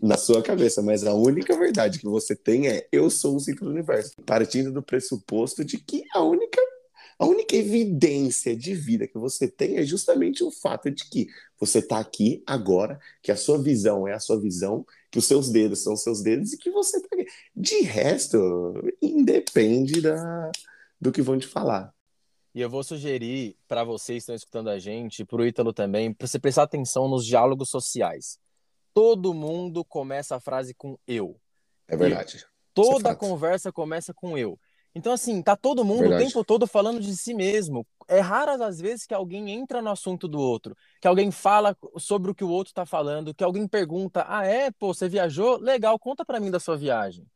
Na 0.00 0.16
sua 0.16 0.42
cabeça, 0.42 0.80
mas 0.80 1.04
a 1.04 1.12
única 1.12 1.56
verdade 1.56 1.98
que 1.98 2.06
você 2.06 2.34
tem 2.34 2.68
é 2.68 2.86
eu 2.92 3.10
sou 3.10 3.36
o 3.36 3.40
centro 3.40 3.64
do 3.64 3.72
universo. 3.72 4.12
Partindo 4.24 4.72
do 4.72 4.82
pressuposto 4.82 5.64
de 5.64 5.78
que 5.78 6.04
a 6.14 6.22
única 6.22 6.60
A 7.18 7.26
única 7.26 7.54
evidência 7.54 8.56
de 8.56 8.74
vida 8.74 9.06
que 9.06 9.18
você 9.18 9.48
tem 9.48 9.76
é 9.76 9.84
justamente 9.84 10.42
o 10.42 10.50
fato 10.50 10.90
de 10.90 11.08
que 11.08 11.28
você 11.58 11.78
está 11.78 11.98
aqui 11.98 12.42
agora, 12.46 13.00
que 13.22 13.30
a 13.30 13.36
sua 13.36 13.62
visão 13.62 14.06
é 14.08 14.12
a 14.12 14.20
sua 14.20 14.40
visão, 14.40 14.84
que 15.10 15.18
os 15.18 15.26
seus 15.26 15.50
dedos 15.50 15.82
são 15.82 15.94
os 15.94 16.02
seus 16.02 16.22
dedos 16.22 16.52
e 16.52 16.58
que 16.58 16.70
você 16.70 16.96
está 16.96 17.08
aqui. 17.12 17.26
De 17.54 17.82
resto, 17.82 18.38
independe 19.00 20.00
da, 20.00 20.50
do 21.00 21.12
que 21.12 21.22
vão 21.22 21.38
te 21.38 21.46
falar. 21.46 21.94
E 22.54 22.60
eu 22.60 22.68
vou 22.68 22.82
sugerir 22.84 23.56
para 23.66 23.82
vocês 23.82 24.16
que 24.16 24.22
estão 24.22 24.34
escutando 24.34 24.68
a 24.68 24.78
gente, 24.78 25.24
para 25.24 25.40
o 25.40 25.46
Ítalo 25.46 25.72
também, 25.72 26.12
para 26.12 26.26
você 26.26 26.38
prestar 26.38 26.64
atenção 26.64 27.08
nos 27.08 27.24
diálogos 27.24 27.70
sociais. 27.70 28.38
Todo 28.92 29.32
mundo 29.32 29.84
começa 29.84 30.36
a 30.36 30.40
frase 30.40 30.74
com 30.74 30.98
eu. 31.06 31.40
É 31.88 31.96
verdade. 31.96 32.38
Eu. 32.42 32.48
Toda 32.74 33.10
é 33.10 33.14
conversa 33.14 33.72
começa 33.72 34.12
com 34.12 34.36
eu. 34.36 34.58
Então, 34.94 35.12
assim, 35.12 35.42
tá 35.42 35.56
todo 35.56 35.84
mundo 35.84 36.00
verdade. 36.00 36.22
o 36.22 36.26
tempo 36.26 36.44
todo 36.44 36.66
falando 36.66 37.00
de 37.00 37.16
si 37.16 37.32
mesmo. 37.32 37.86
É 38.08 38.20
raras 38.20 38.60
as 38.60 38.78
vezes 38.78 39.06
que 39.06 39.14
alguém 39.14 39.50
entra 39.50 39.80
no 39.80 39.90
assunto 39.90 40.28
do 40.28 40.38
outro, 40.38 40.76
que 41.00 41.08
alguém 41.08 41.30
fala 41.30 41.76
sobre 41.96 42.30
o 42.30 42.34
que 42.34 42.44
o 42.44 42.50
outro 42.50 42.74
tá 42.74 42.84
falando, 42.84 43.34
que 43.34 43.44
alguém 43.44 43.66
pergunta: 43.66 44.24
ah, 44.28 44.44
é? 44.46 44.70
Pô, 44.70 44.92
você 44.92 45.08
viajou? 45.08 45.58
Legal, 45.58 45.98
conta 45.98 46.24
para 46.24 46.38
mim 46.40 46.50
da 46.50 46.60
sua 46.60 46.76
viagem 46.76 47.26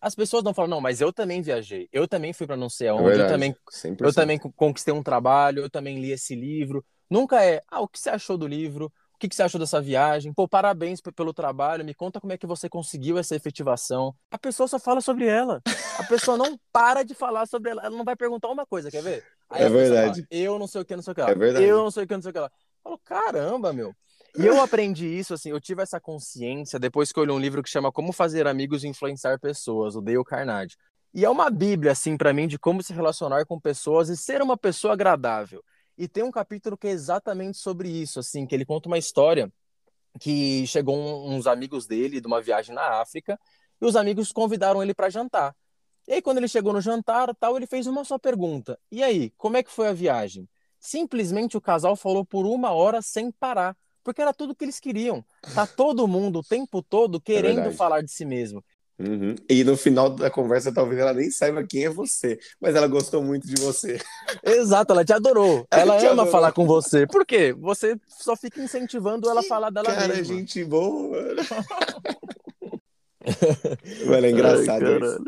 as 0.00 0.14
pessoas 0.14 0.44
não 0.44 0.54
falam, 0.54 0.70
não, 0.70 0.80
mas 0.80 1.00
eu 1.00 1.12
também 1.12 1.42
viajei, 1.42 1.88
eu 1.92 2.06
também 2.06 2.32
fui 2.32 2.46
para 2.46 2.56
não 2.56 2.70
sei 2.70 2.86
é 2.86 2.90
aonde, 2.90 3.18
eu, 3.18 3.26
também, 3.26 3.54
eu 4.00 4.14
também 4.14 4.38
conquistei 4.38 4.94
um 4.94 5.02
trabalho, 5.02 5.62
eu 5.62 5.70
também 5.70 6.00
li 6.00 6.12
esse 6.12 6.34
livro. 6.34 6.84
Nunca 7.10 7.42
é, 7.44 7.62
ah, 7.68 7.80
o 7.80 7.88
que 7.88 7.98
você 7.98 8.10
achou 8.10 8.36
do 8.36 8.46
livro? 8.46 8.92
O 9.20 9.28
que 9.28 9.34
você 9.34 9.42
achou 9.42 9.58
dessa 9.58 9.80
viagem? 9.80 10.32
Pô, 10.32 10.46
parabéns 10.46 11.00
pelo 11.00 11.34
trabalho, 11.34 11.84
me 11.84 11.92
conta 11.92 12.20
como 12.20 12.32
é 12.32 12.38
que 12.38 12.46
você 12.46 12.68
conseguiu 12.68 13.18
essa 13.18 13.34
efetivação. 13.34 14.14
A 14.30 14.38
pessoa 14.38 14.68
só 14.68 14.78
fala 14.78 15.00
sobre 15.00 15.26
ela. 15.26 15.60
A 15.98 16.04
pessoa 16.04 16.36
não 16.36 16.56
para 16.72 17.02
de 17.02 17.14
falar 17.14 17.46
sobre 17.46 17.72
ela. 17.72 17.82
Ela 17.84 17.96
não 17.96 18.04
vai 18.04 18.14
perguntar 18.14 18.46
uma 18.48 18.64
coisa, 18.64 18.92
quer 18.92 19.02
ver? 19.02 19.24
Aí 19.50 19.64
é 19.64 19.68
verdade. 19.68 20.22
Fala, 20.22 20.26
eu 20.30 20.56
não 20.56 20.68
sei 20.68 20.80
o 20.82 20.84
que, 20.84 20.94
não 20.94 21.02
sei 21.02 21.10
o 21.10 21.14
que 21.16 21.20
lá. 21.20 21.30
É 21.30 21.34
verdade. 21.34 21.66
Eu 21.66 21.78
não 21.78 21.90
sei 21.90 22.04
o 22.04 22.06
que, 22.06 22.14
não 22.14 22.22
sei 22.22 22.30
o 22.30 22.32
que 22.32 22.38
lá. 22.38 22.46
Eu 22.46 22.80
falo, 22.84 22.98
caramba, 23.04 23.72
meu. 23.72 23.92
E 24.38 24.46
eu 24.46 24.62
aprendi 24.62 25.06
isso, 25.06 25.34
assim, 25.34 25.50
eu 25.50 25.60
tive 25.60 25.82
essa 25.82 25.98
consciência 25.98 26.78
depois 26.78 27.10
que 27.10 27.18
eu 27.18 27.24
li 27.24 27.32
um 27.32 27.40
livro 27.40 27.60
que 27.60 27.68
chama 27.68 27.90
Como 27.90 28.12
Fazer 28.12 28.46
Amigos 28.46 28.84
e 28.84 28.86
Influenciar 28.86 29.40
Pessoas, 29.40 29.96
o 29.96 30.00
Dale 30.00 30.22
Carnegie. 30.22 30.76
E 31.12 31.24
é 31.24 31.30
uma 31.30 31.50
bíblia, 31.50 31.90
assim, 31.90 32.16
para 32.16 32.32
mim, 32.32 32.46
de 32.46 32.56
como 32.56 32.84
se 32.84 32.92
relacionar 32.92 33.44
com 33.46 33.58
pessoas 33.58 34.08
e 34.08 34.16
ser 34.16 34.40
uma 34.40 34.56
pessoa 34.56 34.92
agradável. 34.92 35.60
E 35.98 36.06
tem 36.06 36.22
um 36.22 36.30
capítulo 36.30 36.78
que 36.78 36.86
é 36.86 36.90
exatamente 36.90 37.58
sobre 37.58 37.90
isso, 37.90 38.20
assim, 38.20 38.46
que 38.46 38.54
ele 38.54 38.64
conta 38.64 38.88
uma 38.88 38.96
história 38.96 39.52
que 40.20 40.64
chegou 40.66 41.28
uns 41.28 41.46
amigos 41.46 41.86
dele 41.86 42.20
de 42.20 42.26
uma 42.26 42.40
viagem 42.40 42.74
na 42.74 43.00
África 43.00 43.38
e 43.80 43.84
os 43.84 43.96
amigos 43.96 44.30
convidaram 44.30 44.80
ele 44.80 44.94
para 44.94 45.10
jantar. 45.10 45.54
E 46.06 46.12
aí, 46.12 46.22
quando 46.22 46.38
ele 46.38 46.48
chegou 46.48 46.72
no 46.72 46.80
jantar, 46.80 47.34
tal, 47.34 47.56
ele 47.56 47.66
fez 47.66 47.86
uma 47.88 48.04
só 48.04 48.16
pergunta. 48.16 48.78
E 48.90 49.02
aí, 49.02 49.30
como 49.36 49.56
é 49.56 49.62
que 49.62 49.70
foi 49.70 49.88
a 49.88 49.92
viagem? 49.92 50.48
Simplesmente 50.78 51.56
o 51.56 51.60
casal 51.60 51.96
falou 51.96 52.24
por 52.24 52.46
uma 52.46 52.70
hora 52.70 53.02
sem 53.02 53.32
parar 53.32 53.76
porque 54.08 54.22
era 54.22 54.32
tudo 54.32 54.54
que 54.54 54.64
eles 54.64 54.80
queriam. 54.80 55.22
Tá 55.54 55.66
todo 55.66 56.08
mundo 56.08 56.38
o 56.38 56.42
tempo 56.42 56.82
todo 56.82 57.18
é 57.18 57.20
querendo 57.20 57.68
é 57.68 57.72
falar 57.72 58.00
de 58.00 58.10
si 58.10 58.24
mesmo. 58.24 58.64
Uhum. 58.98 59.36
E 59.48 59.62
no 59.62 59.76
final 59.76 60.10
da 60.10 60.28
conversa, 60.28 60.72
talvez 60.72 61.00
ela 61.00 61.14
nem 61.14 61.30
saiba 61.30 61.62
quem 61.64 61.84
é 61.84 61.88
você, 61.88 62.38
mas 62.60 62.74
ela 62.74 62.88
gostou 62.88 63.22
muito 63.22 63.46
de 63.46 63.60
você. 63.60 64.00
Exato, 64.42 64.92
ela 64.92 65.04
te 65.04 65.12
adorou. 65.12 65.64
Ela, 65.70 65.82
ela 65.82 65.98
te 65.98 66.06
ama 66.06 66.22
adorou. 66.22 66.32
falar 66.32 66.52
com 66.52 66.66
você. 66.66 67.06
Por 67.06 67.24
quê? 67.24 67.54
Você 67.58 67.96
só 68.08 68.34
fica 68.36 68.60
incentivando 68.60 69.30
ela 69.30 69.40
a 69.40 69.44
falar 69.44 69.70
dela 69.70 69.86
cara, 69.86 70.08
mesma. 70.08 70.24
Cara, 70.24 70.24
gente 70.24 70.64
boa, 70.64 71.10
mano. 71.10 71.42
mano, 74.06 74.26
é 74.26 74.30
engraçado 74.30 74.86
Ai, 74.86 74.98
isso. 74.98 75.24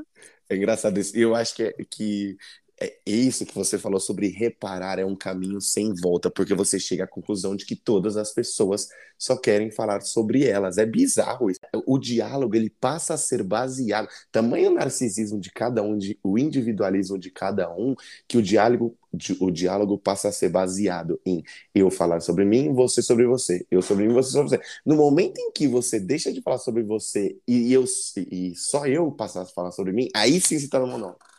É 0.49 0.57
engraçado 0.57 0.99
isso. 0.99 1.17
E 1.17 1.21
eu 1.21 1.35
acho 1.37 1.55
que, 1.55 1.63
é, 1.63 1.75
que 1.89 2.37
é 2.81 2.95
isso 3.05 3.45
que 3.45 3.55
você 3.55 3.79
falou 3.79 4.01
sobre 4.01 4.29
reparar 4.29 4.99
é 4.99 5.05
um 5.05 5.15
caminho 5.15 5.61
sem 5.61 5.95
volta, 5.95 6.31
porque 6.31 6.55
você 6.55 6.81
chega 6.81 7.05
à 7.05 7.07
conclusão 7.07 7.55
de 7.55 7.67
que 7.67 7.77
todas 7.77 8.17
as 8.17 8.33
pessoas 8.33 8.89
só 9.19 9.37
querem 9.37 9.71
falar 9.71 10.01
sobre 10.01 10.47
elas. 10.47 10.79
É 10.79 10.87
bizarro 10.87 11.51
isso. 11.51 11.61
O 11.87 11.99
diálogo 11.99 12.57
ele 12.57 12.71
passa 12.71 13.15
a 13.15 13.19
ser 13.19 13.43
baseado, 13.43 14.09
tamanho 14.33 14.71
narcisismo 14.71 15.39
de 15.39 15.51
cada 15.51 15.83
um, 15.83 15.99
de, 15.99 16.19
o 16.23 16.39
individualismo 16.39 17.19
de 17.19 17.31
cada 17.31 17.71
um, 17.71 17.95
que 18.27 18.39
o 18.39 18.43
diálogo 18.43 18.97
o 19.41 19.51
diálogo 19.51 19.99
passa 19.99 20.29
a 20.29 20.33
ser 20.33 20.51
baseado 20.51 21.21
em 21.27 21.43
eu 21.75 21.91
falar 21.91 22.21
sobre 22.21 22.45
mim, 22.45 22.73
você 22.73 23.03
sobre 23.03 23.27
você, 23.27 23.67
eu 23.69 23.83
sobre 23.83 24.07
mim, 24.07 24.15
você 24.15 24.31
sobre 24.31 24.51
você. 24.51 24.61
No 24.87 24.95
momento 24.95 25.37
em 25.39 25.51
que 25.51 25.67
você 25.67 25.99
deixa 25.99 26.33
de 26.33 26.41
falar 26.41 26.59
sobre 26.59 26.85
você 26.85 27.37
e 27.47 27.73
eu 27.73 27.85
e 28.17 28.55
só 28.55 28.87
eu 28.87 29.11
passar 29.11 29.43
a 29.43 29.47
falar 29.47 29.73
sobre 29.73 29.93
mim, 29.93 30.09
aí 30.15 30.41
sim 30.41 30.59
se 30.61 30.69
tá 30.69 30.79
no 30.79 30.87
monólogo. 30.87 31.30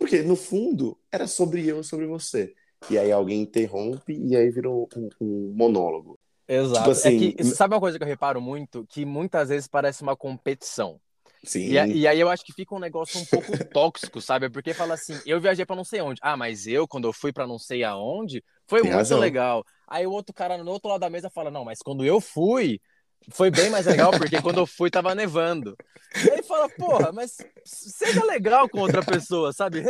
Porque, 0.00 0.22
no 0.22 0.34
fundo, 0.34 0.98
era 1.12 1.26
sobre 1.26 1.66
eu, 1.66 1.84
sobre 1.84 2.06
você. 2.06 2.54
E 2.88 2.96
aí 2.96 3.12
alguém 3.12 3.42
interrompe 3.42 4.14
e 4.14 4.34
aí 4.34 4.50
virou 4.50 4.88
um, 4.96 5.08
um 5.20 5.52
monólogo. 5.54 6.18
Exato. 6.48 6.78
Tipo 6.78 6.90
assim, 6.90 7.28
é 7.28 7.32
que, 7.34 7.44
sabe 7.44 7.74
uma 7.74 7.80
coisa 7.80 7.98
que 7.98 8.02
eu 8.02 8.08
reparo 8.08 8.40
muito? 8.40 8.86
Que 8.88 9.04
muitas 9.04 9.50
vezes 9.50 9.68
parece 9.68 10.02
uma 10.02 10.16
competição. 10.16 10.98
Sim. 11.44 11.66
E, 11.66 11.98
e, 11.98 12.08
aí 12.08 12.18
eu 12.18 12.30
acho 12.30 12.44
que 12.44 12.52
fica 12.52 12.74
um 12.74 12.78
negócio 12.78 13.20
um 13.20 13.24
pouco 13.26 13.46
tóxico, 13.72 14.22
sabe? 14.22 14.48
Porque 14.48 14.72
fala 14.72 14.94
assim, 14.94 15.20
eu 15.26 15.38
viajei 15.38 15.66
para 15.66 15.76
não 15.76 15.84
sei 15.84 16.00
onde. 16.00 16.18
Ah, 16.22 16.36
mas 16.36 16.66
eu, 16.66 16.88
quando 16.88 17.06
eu 17.06 17.12
fui 17.12 17.30
para 17.30 17.46
não 17.46 17.58
sei 17.58 17.84
aonde, 17.84 18.42
foi 18.66 18.80
Tem 18.80 18.90
muito 18.90 18.96
razão. 18.96 19.18
legal. 19.18 19.62
Aí 19.86 20.06
o 20.06 20.12
outro 20.12 20.34
cara 20.34 20.56
no 20.56 20.70
outro 20.70 20.88
lado 20.88 21.00
da 21.00 21.10
mesa 21.10 21.28
fala, 21.28 21.50
não, 21.50 21.64
mas 21.64 21.80
quando 21.80 22.04
eu 22.04 22.22
fui, 22.22 22.80
foi 23.28 23.50
bem 23.50 23.70
mais 23.70 23.86
legal, 23.86 24.10
porque 24.10 24.40
quando 24.42 24.58
eu 24.58 24.66
fui 24.66 24.90
tava 24.90 25.14
nevando. 25.14 25.76
E 26.24 26.30
aí 26.30 26.42
fala, 26.42 26.68
porra, 26.68 27.12
mas 27.12 27.36
seja 27.64 28.24
legal 28.24 28.68
com 28.68 28.80
outra 28.80 29.02
pessoa, 29.02 29.52
sabe? 29.52 29.82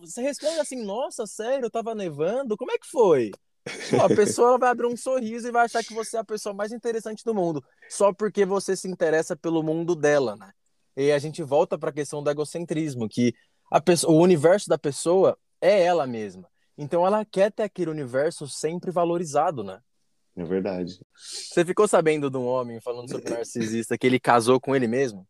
Você 0.00 0.22
responde 0.22 0.58
assim, 0.58 0.82
nossa, 0.82 1.26
sério, 1.26 1.70
tava 1.70 1.94
nevando? 1.94 2.56
Como 2.56 2.72
é 2.72 2.78
que 2.78 2.86
foi? 2.86 3.30
Pô, 3.90 4.02
a 4.02 4.08
pessoa 4.08 4.58
vai 4.58 4.70
abrir 4.70 4.86
um 4.86 4.96
sorriso 4.96 5.48
e 5.48 5.50
vai 5.50 5.64
achar 5.64 5.82
que 5.82 5.92
você 5.92 6.16
é 6.16 6.20
a 6.20 6.24
pessoa 6.24 6.54
mais 6.54 6.72
interessante 6.72 7.24
do 7.24 7.34
mundo, 7.34 7.62
só 7.88 8.12
porque 8.12 8.46
você 8.46 8.76
se 8.76 8.88
interessa 8.88 9.36
pelo 9.36 9.62
mundo 9.62 9.96
dela, 9.96 10.36
né? 10.36 10.52
E 10.96 11.10
a 11.12 11.18
gente 11.18 11.42
volta 11.42 11.76
para 11.76 11.90
a 11.90 11.92
questão 11.92 12.22
do 12.22 12.30
egocentrismo, 12.30 13.08
que 13.08 13.34
a 13.70 13.80
pessoa, 13.80 14.14
o 14.14 14.20
universo 14.20 14.68
da 14.68 14.78
pessoa 14.78 15.36
é 15.60 15.82
ela 15.82 16.06
mesma. 16.06 16.48
Então 16.78 17.06
ela 17.06 17.24
quer 17.24 17.50
ter 17.50 17.64
aquele 17.64 17.90
universo 17.90 18.48
sempre 18.48 18.90
valorizado, 18.90 19.64
né? 19.64 19.80
É 20.36 20.44
verdade. 20.44 21.00
Você 21.14 21.64
ficou 21.64 21.88
sabendo 21.88 22.28
de 22.30 22.36
um 22.36 22.46
homem 22.46 22.80
falando 22.80 23.10
sobre 23.10 23.30
narcisista 23.34 23.96
que 23.96 24.06
ele 24.06 24.20
casou 24.20 24.60
com 24.60 24.76
ele 24.76 24.86
mesmo? 24.86 25.26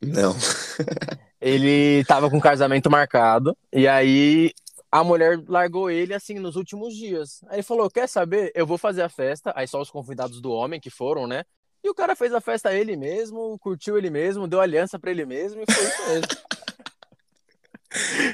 Não. 0.00 0.34
ele 1.40 2.04
tava 2.04 2.28
com 2.28 2.38
casamento 2.38 2.90
marcado 2.90 3.56
e 3.72 3.88
aí 3.88 4.52
a 4.90 5.02
mulher 5.02 5.42
largou 5.48 5.90
ele 5.90 6.12
assim 6.12 6.38
nos 6.38 6.54
últimos 6.54 6.94
dias. 6.94 7.42
Aí 7.48 7.56
ele 7.56 7.62
falou: 7.62 7.90
Quer 7.90 8.08
saber? 8.08 8.52
Eu 8.54 8.66
vou 8.66 8.76
fazer 8.76 9.02
a 9.02 9.08
festa. 9.08 9.52
Aí 9.56 9.66
só 9.66 9.80
os 9.80 9.90
convidados 9.90 10.40
do 10.40 10.50
homem 10.50 10.78
que 10.78 10.90
foram, 10.90 11.26
né? 11.26 11.44
E 11.82 11.88
o 11.88 11.94
cara 11.94 12.16
fez 12.16 12.34
a 12.34 12.40
festa 12.40 12.74
ele 12.74 12.96
mesmo, 12.96 13.58
curtiu 13.58 13.96
ele 13.96 14.10
mesmo, 14.10 14.48
deu 14.48 14.60
aliança 14.60 14.98
para 14.98 15.10
ele 15.10 15.24
mesmo 15.24 15.62
e 15.62 15.72
foi 15.72 15.84
isso 15.84 16.08
mesmo. 16.08 16.26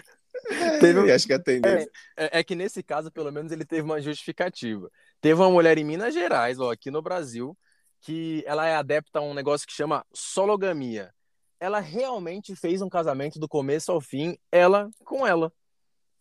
teve, 0.81 1.13
acho 1.13 1.27
que 1.27 1.33
a 1.33 1.39
tendência. 1.39 1.91
É, 2.17 2.25
é, 2.25 2.41
é, 2.41 2.45
que 2.45 2.55
nesse 2.55 2.83
caso, 2.83 3.11
pelo 3.11 3.31
menos, 3.33 3.53
ele 3.53 3.65
teve 3.65 3.83
uma 3.83 4.01
justificativa. 4.01 4.91
Teve 5.21 5.41
uma 5.41 5.51
mulher 5.51 5.79
em 5.79 5.85
Minas 5.85 6.15
Gerais, 6.15 6.59
ó, 6.59 6.73
aqui 6.73 6.91
no 6.91 7.03
Brasil, 7.03 7.57
que 8.01 8.43
ela 8.47 8.67
é 8.67 8.75
adepta 8.75 9.21
a 9.21 9.23
um 9.23 9.35
negócio 9.35 9.67
que 9.67 9.73
chama 9.73 10.05
sologamia. 10.13 11.13
Ela 11.61 11.79
realmente 11.79 12.57
fez 12.57 12.83
um 12.83 12.89
casamento 12.89 13.39
do 13.39 13.49
começo 13.49 13.93
ao 13.93 14.01
fim, 14.01 14.37
ela 14.51 14.91
com 15.05 15.27
ela. 15.27 15.53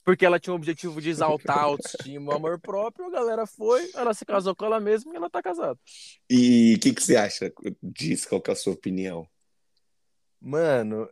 Porque 0.03 0.25
ela 0.25 0.39
tinha 0.39 0.53
o 0.53 0.55
objetivo 0.55 0.99
de 0.99 1.09
exaltar 1.09 1.59
a 1.59 1.63
autoestima, 1.63 2.33
o 2.33 2.35
amor 2.35 2.59
próprio, 2.59 3.05
a 3.05 3.11
galera 3.11 3.45
foi, 3.45 3.87
ela 3.93 4.13
se 4.15 4.25
casou 4.25 4.55
com 4.55 4.65
ela 4.65 4.79
mesma 4.79 5.13
e 5.13 5.15
ela 5.15 5.29
tá 5.29 5.43
casada. 5.43 5.79
E 6.27 6.73
o 6.75 6.79
que, 6.79 6.93
que 6.93 7.03
você 7.03 7.15
acha 7.15 7.53
disso? 7.83 8.27
Qual 8.27 8.41
que 8.41 8.49
é 8.49 8.53
a 8.53 8.55
sua 8.55 8.73
opinião? 8.73 9.27
Mano, 10.39 11.07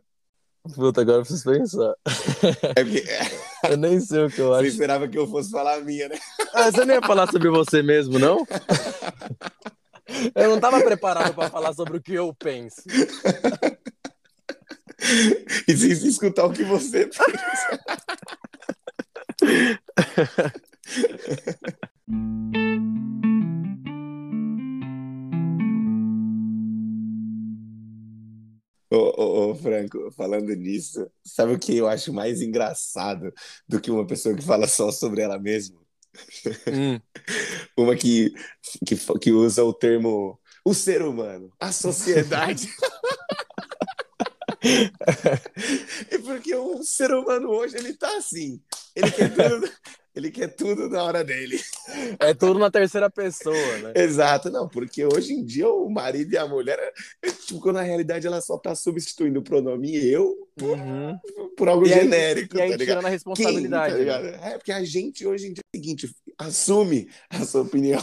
Puta, 0.74 1.00
agora 1.00 1.18
eu 1.18 1.22
preciso 1.22 1.50
pensar. 1.50 1.94
É 2.76 2.84
porque... 2.84 3.04
eu 3.70 3.76
nem 3.76 3.98
sei 4.00 4.24
o 4.24 4.30
que 4.30 4.40
eu 4.40 4.52
acho. 4.52 4.64
Você 4.64 4.68
esperava 4.68 5.08
que 5.08 5.18
eu 5.18 5.26
fosse 5.26 5.50
falar 5.50 5.76
a 5.76 5.80
minha, 5.80 6.08
né? 6.08 6.18
Ah, 6.52 6.70
você 6.70 6.84
nem 6.84 6.96
ia 6.96 7.02
falar 7.02 7.30
sobre 7.30 7.48
você 7.48 7.82
mesmo, 7.82 8.18
não? 8.18 8.46
Eu 10.34 10.48
não 10.50 10.56
estava 10.56 10.80
preparado 10.82 11.34
para 11.34 11.48
falar 11.50 11.72
sobre 11.72 11.96
o 11.96 12.02
que 12.02 12.14
eu 12.14 12.34
penso. 12.34 12.82
E 15.66 15.76
sem 15.76 15.92
escutar 15.92 16.44
o 16.44 16.52
que 16.52 16.62
você 16.64 17.06
pensa. 17.06 17.80
Ô, 28.90 28.96
ô, 28.96 29.50
ô, 29.50 29.54
Franco, 29.54 30.10
falando 30.10 30.52
nisso, 30.54 31.08
sabe 31.24 31.52
o 31.52 31.58
que 31.58 31.76
eu 31.76 31.86
acho 31.86 32.12
mais 32.12 32.42
engraçado 32.42 33.32
do 33.68 33.80
que 33.80 33.90
uma 33.90 34.06
pessoa 34.06 34.34
que 34.34 34.42
fala 34.42 34.66
só 34.66 34.90
sobre 34.90 35.22
ela 35.22 35.38
mesma? 35.38 35.80
Hum. 36.66 37.00
uma 37.78 37.94
que, 37.94 38.34
que, 38.84 38.96
que 39.20 39.30
usa 39.30 39.62
o 39.62 39.72
termo 39.72 40.40
o 40.64 40.74
ser 40.74 41.02
humano, 41.02 41.52
a 41.58 41.72
sociedade. 41.72 42.68
e 46.10 46.18
porque 46.18 46.54
o 46.54 46.82
ser 46.82 47.12
humano 47.12 47.48
hoje 47.48 47.76
ele 47.76 47.94
tá 47.94 48.16
assim. 48.16 48.62
Ele 48.94 49.10
quer 49.10 49.34
tudo, 49.34 49.70
Ele 50.14 50.30
quer 50.30 50.48
tudo 50.48 50.88
na 50.88 51.02
hora 51.04 51.22
dele. 51.22 51.60
É 52.18 52.34
tudo 52.34 52.58
na 52.58 52.70
terceira 52.70 53.08
pessoa, 53.08 53.78
né? 53.78 53.92
Exato, 53.94 54.50
não, 54.50 54.68
porque 54.68 55.04
hoje 55.04 55.32
em 55.32 55.44
dia 55.44 55.68
o 55.68 55.88
marido 55.88 56.32
e 56.32 56.38
a 56.38 56.46
mulher, 56.46 56.78
tipo, 57.46 57.60
quando 57.60 57.76
na 57.76 57.82
realidade 57.82 58.26
ela 58.26 58.40
só 58.40 58.58
tá 58.58 58.74
substituindo 58.74 59.38
o 59.38 59.42
pronome 59.42 59.96
eu 59.96 60.36
por, 60.56 60.76
uhum. 60.76 61.18
por 61.56 61.68
algo 61.68 61.86
e 61.86 61.88
genérico. 61.88 62.56
Aí, 62.56 62.70
e 62.70 62.72
aí 62.72 62.78
tá 62.78 62.84
tirando 62.84 63.06
a 63.06 63.08
responsabilidade. 63.08 63.96
Quem, 63.96 64.06
tá 64.06 64.20
né? 64.20 64.40
É, 64.42 64.58
porque 64.58 64.72
a 64.72 64.84
gente 64.84 65.26
hoje 65.26 65.46
em 65.46 65.52
dia 65.52 65.62
é 65.62 65.76
o 65.76 65.80
seguinte, 65.80 66.16
assume 66.38 67.08
a 67.30 67.44
sua 67.44 67.62
opinião. 67.62 68.02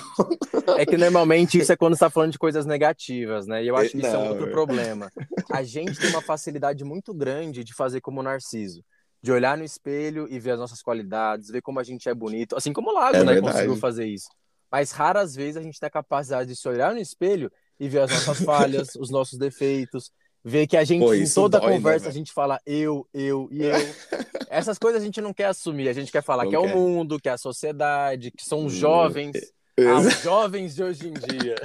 É 0.77 0.85
que 0.85 0.97
normalmente 0.97 1.59
isso 1.59 1.71
é 1.71 1.75
quando 1.75 1.93
está 1.93 2.09
falando 2.09 2.31
de 2.31 2.39
coisas 2.39 2.65
negativas, 2.65 3.47
né? 3.47 3.63
E 3.63 3.67
eu 3.67 3.75
acho 3.75 3.91
que 3.91 3.97
isso 3.97 4.11
não, 4.11 4.25
é 4.25 4.29
outro 4.29 4.47
é. 4.47 4.51
problema. 4.51 5.11
A 5.51 5.63
gente 5.63 5.99
tem 5.99 6.09
uma 6.09 6.21
facilidade 6.21 6.83
muito 6.83 7.13
grande 7.13 7.63
de 7.63 7.73
fazer 7.73 7.99
como 7.99 8.23
Narciso 8.23 8.83
de 9.27 9.31
olhar 9.33 9.57
no 9.57 9.63
espelho 9.65 10.25
e 10.29 10.39
ver 10.39 10.51
as 10.51 10.59
nossas 10.59 10.81
qualidades, 10.81 11.49
ver 11.49 11.61
como 11.61 11.81
a 11.81 11.83
gente 11.83 12.07
é 12.07 12.13
bonito, 12.13 12.55
assim 12.55 12.71
como 12.71 12.91
o 12.91 12.93
Lago, 12.93 13.17
é 13.17 13.25
né, 13.25 13.33
verdade. 13.33 13.53
conseguiu 13.53 13.75
fazer 13.75 14.05
isso. 14.05 14.29
Mas 14.71 14.93
raras 14.93 15.35
vezes 15.35 15.57
a 15.57 15.61
gente 15.61 15.77
tem 15.77 15.87
a 15.87 15.89
capacidade 15.89 16.49
de 16.49 16.55
se 16.55 16.65
olhar 16.65 16.93
no 16.93 16.99
espelho 16.99 17.51
e 17.77 17.89
ver 17.89 18.03
as 18.03 18.09
nossas 18.09 18.39
falhas, 18.45 18.95
os 18.95 19.09
nossos 19.09 19.37
defeitos, 19.37 20.13
ver 20.41 20.65
que 20.65 20.77
a 20.77 20.85
gente, 20.85 21.03
Pô, 21.03 21.13
em 21.13 21.29
toda 21.29 21.59
dói, 21.59 21.71
né, 21.71 21.75
conversa, 21.75 22.05
né, 22.05 22.09
a 22.09 22.13
gente 22.13 22.31
fala 22.31 22.57
eu, 22.65 23.05
eu 23.13 23.49
e 23.51 23.63
eu. 23.63 23.73
Essas 24.49 24.79
coisas 24.79 25.01
a 25.01 25.05
gente 25.05 25.19
não 25.19 25.33
quer 25.33 25.47
assumir, 25.47 25.89
a 25.89 25.93
gente 25.93 26.09
quer 26.09 26.23
falar 26.23 26.45
não 26.45 26.49
que 26.49 26.55
é 26.55 26.59
o 26.59 26.69
mundo, 26.69 27.19
que 27.19 27.27
é 27.27 27.33
a 27.33 27.37
sociedade, 27.37 28.31
que 28.31 28.45
são 28.45 28.65
os 28.65 28.73
jovens, 28.73 29.35
ah, 29.77 29.99
os 29.99 30.21
jovens 30.21 30.73
de 30.73 30.83
hoje 30.83 31.09
em 31.09 31.11
dia. 31.11 31.55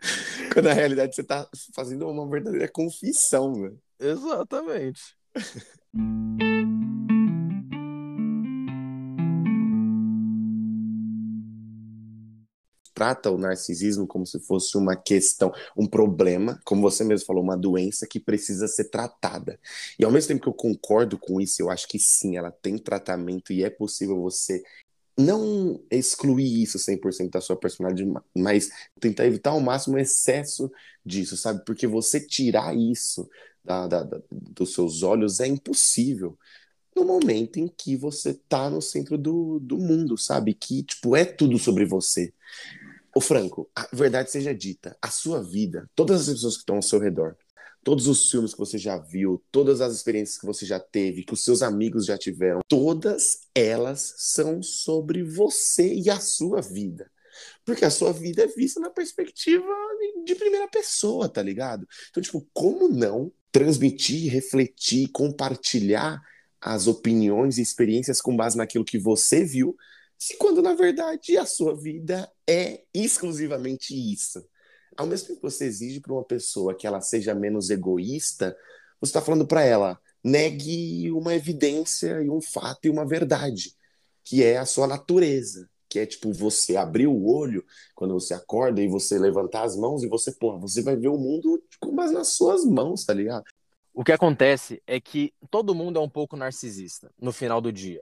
Quando 0.52 0.64
na 0.64 0.72
realidade 0.72 1.14
você 1.14 1.20
está 1.20 1.46
fazendo 1.76 2.08
uma 2.08 2.28
verdadeira 2.28 2.68
confissão, 2.68 3.52
né? 3.52 3.70
Exatamente. 4.00 5.14
Trata 12.94 13.30
o 13.30 13.38
narcisismo 13.38 14.06
como 14.06 14.24
se 14.24 14.38
fosse 14.38 14.76
uma 14.76 14.94
questão, 14.94 15.52
um 15.76 15.86
problema, 15.86 16.60
como 16.64 16.82
você 16.82 17.02
mesmo 17.02 17.26
falou, 17.26 17.42
uma 17.42 17.56
doença 17.56 18.06
que 18.06 18.20
precisa 18.20 18.68
ser 18.68 18.90
tratada. 18.90 19.58
E 19.98 20.04
ao 20.04 20.12
mesmo 20.12 20.28
tempo 20.28 20.42
que 20.42 20.48
eu 20.48 20.52
concordo 20.52 21.18
com 21.18 21.40
isso, 21.40 21.60
eu 21.60 21.70
acho 21.70 21.88
que 21.88 21.98
sim, 21.98 22.36
ela 22.36 22.52
tem 22.52 22.78
tratamento 22.78 23.52
e 23.52 23.64
é 23.64 23.70
possível 23.70 24.20
você 24.20 24.62
não 25.18 25.82
excluir 25.90 26.62
isso 26.62 26.78
100% 26.78 27.30
da 27.30 27.40
sua 27.40 27.56
personalidade, 27.56 28.08
mas 28.36 28.70
tentar 29.00 29.26
evitar 29.26 29.50
ao 29.50 29.60
máximo 29.60 29.96
o 29.96 29.98
excesso 29.98 30.70
disso, 31.04 31.36
sabe? 31.36 31.64
Porque 31.64 31.86
você 31.86 32.20
tirar 32.20 32.76
isso 32.76 33.28
da, 33.64 33.86
da, 33.86 34.02
da, 34.02 34.20
dos 34.30 34.72
seus 34.72 35.02
olhos 35.02 35.40
é 35.40 35.46
impossível 35.46 36.38
no 36.94 37.04
momento 37.04 37.58
em 37.58 37.68
que 37.68 37.96
você 37.96 38.34
tá 38.34 38.68
no 38.68 38.82
centro 38.82 39.16
do, 39.16 39.58
do 39.60 39.78
mundo, 39.78 40.18
sabe? 40.18 40.54
Que, 40.54 40.82
tipo, 40.82 41.14
é 41.14 41.24
tudo 41.24 41.58
sobre 41.58 41.84
você. 41.84 42.32
Ô 43.14 43.20
Franco, 43.20 43.70
a 43.74 43.88
verdade 43.92 44.30
seja 44.30 44.54
dita, 44.54 44.96
a 45.00 45.10
sua 45.10 45.42
vida, 45.42 45.88
todas 45.94 46.22
as 46.22 46.34
pessoas 46.34 46.54
que 46.54 46.60
estão 46.60 46.76
ao 46.76 46.82
seu 46.82 47.00
redor, 47.00 47.36
todos 47.82 48.06
os 48.06 48.30
filmes 48.30 48.52
que 48.52 48.58
você 48.58 48.78
já 48.78 48.98
viu, 48.98 49.42
todas 49.50 49.80
as 49.80 49.94
experiências 49.94 50.38
que 50.38 50.46
você 50.46 50.66
já 50.66 50.78
teve, 50.78 51.24
que 51.24 51.32
os 51.32 51.42
seus 51.42 51.62
amigos 51.62 52.06
já 52.06 52.16
tiveram, 52.16 52.60
todas 52.68 53.48
elas 53.54 54.14
são 54.16 54.62
sobre 54.62 55.22
você 55.22 55.92
e 55.94 56.10
a 56.10 56.20
sua 56.20 56.60
vida. 56.60 57.10
Porque 57.64 57.84
a 57.84 57.90
sua 57.90 58.12
vida 58.12 58.42
é 58.42 58.46
vista 58.46 58.80
na 58.80 58.90
perspectiva 58.90 59.66
de 60.24 60.34
primeira 60.34 60.68
pessoa, 60.68 61.28
tá 61.28 61.42
ligado? 61.42 61.86
Então, 62.10 62.22
tipo, 62.22 62.46
como 62.52 62.88
não 62.88 63.32
transmitir, 63.52 64.30
refletir, 64.32 65.08
compartilhar 65.08 66.22
as 66.60 66.86
opiniões 66.86 67.58
e 67.58 67.62
experiências 67.62 68.20
com 68.20 68.36
base 68.36 68.56
naquilo 68.56 68.84
que 68.84 68.98
você 68.98 69.44
viu, 69.44 69.76
se 70.18 70.36
quando 70.36 70.60
na 70.60 70.74
verdade 70.74 71.36
a 71.36 71.46
sua 71.46 71.74
vida 71.74 72.30
é 72.46 72.82
exclusivamente 72.92 73.94
isso. 73.94 74.44
Ao 74.96 75.06
mesmo 75.06 75.28
tempo 75.28 75.40
que 75.40 75.50
você 75.50 75.64
exige 75.64 76.00
para 76.00 76.12
uma 76.12 76.24
pessoa 76.24 76.74
que 76.74 76.86
ela 76.86 77.00
seja 77.00 77.34
menos 77.34 77.70
egoísta, 77.70 78.56
você 79.00 79.10
está 79.10 79.22
falando 79.22 79.46
para 79.46 79.62
ela, 79.62 79.98
negue 80.22 81.10
uma 81.12 81.34
evidência 81.34 82.20
e 82.22 82.28
um 82.28 82.40
fato 82.40 82.84
e 82.84 82.90
uma 82.90 83.06
verdade, 83.06 83.74
que 84.22 84.44
é 84.44 84.58
a 84.58 84.66
sua 84.66 84.86
natureza 84.86 85.70
que 85.90 85.98
é 85.98 86.06
tipo 86.06 86.32
você 86.32 86.76
abrir 86.76 87.08
o 87.08 87.26
olho 87.26 87.64
quando 87.96 88.14
você 88.14 88.32
acorda 88.32 88.80
e 88.80 88.88
você 88.88 89.18
levantar 89.18 89.64
as 89.64 89.76
mãos 89.76 90.04
e 90.04 90.08
você, 90.08 90.30
porra, 90.30 90.56
você 90.56 90.80
vai 90.80 90.94
ver 90.94 91.08
o 91.08 91.18
mundo 91.18 91.60
com 91.80 91.94
base 91.94 92.14
nas 92.14 92.28
suas 92.28 92.64
mãos, 92.64 93.04
tá 93.04 93.12
ligado? 93.12 93.44
O 93.92 94.04
que 94.04 94.12
acontece 94.12 94.80
é 94.86 95.00
que 95.00 95.34
todo 95.50 95.74
mundo 95.74 95.98
é 95.98 96.02
um 96.02 96.08
pouco 96.08 96.36
narcisista 96.36 97.10
no 97.20 97.32
final 97.32 97.60
do 97.60 97.72
dia. 97.72 98.00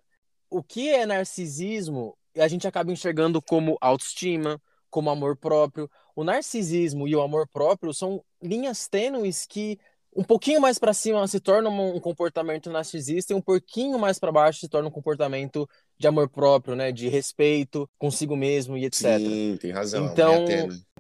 O 0.50 0.62
que 0.62 0.90
é 0.90 1.06
narcisismo, 1.06 2.16
a 2.36 2.46
gente 2.46 2.68
acaba 2.68 2.92
enxergando 2.92 3.40
como 3.40 3.78
autoestima, 3.80 4.60
como 4.90 5.08
amor 5.08 5.36
próprio. 5.36 5.90
O 6.14 6.22
narcisismo 6.22 7.08
e 7.08 7.16
o 7.16 7.22
amor 7.22 7.48
próprio 7.48 7.94
são 7.94 8.22
linhas 8.42 8.86
tênues 8.86 9.46
que 9.46 9.78
um 10.14 10.24
pouquinho 10.24 10.60
mais 10.60 10.78
para 10.78 10.92
cima 10.92 11.26
se 11.26 11.40
torna 11.40 11.68
um 11.70 12.00
comportamento 12.00 12.70
narcisista 12.70 13.32
e 13.32 13.36
um 13.36 13.40
pouquinho 13.40 13.98
mais 13.98 14.18
para 14.18 14.32
baixo 14.32 14.60
se 14.60 14.68
torna 14.68 14.88
um 14.88 14.92
comportamento 14.92 15.68
de 15.98 16.06
amor 16.06 16.28
próprio, 16.28 16.76
né? 16.76 16.92
De 16.92 17.08
respeito 17.08 17.88
consigo 17.98 18.36
mesmo 18.36 18.76
e 18.76 18.84
etc. 18.84 19.18
Sim, 19.18 19.58
tem 19.60 19.70
razão. 19.72 20.06
Então, 20.06 20.44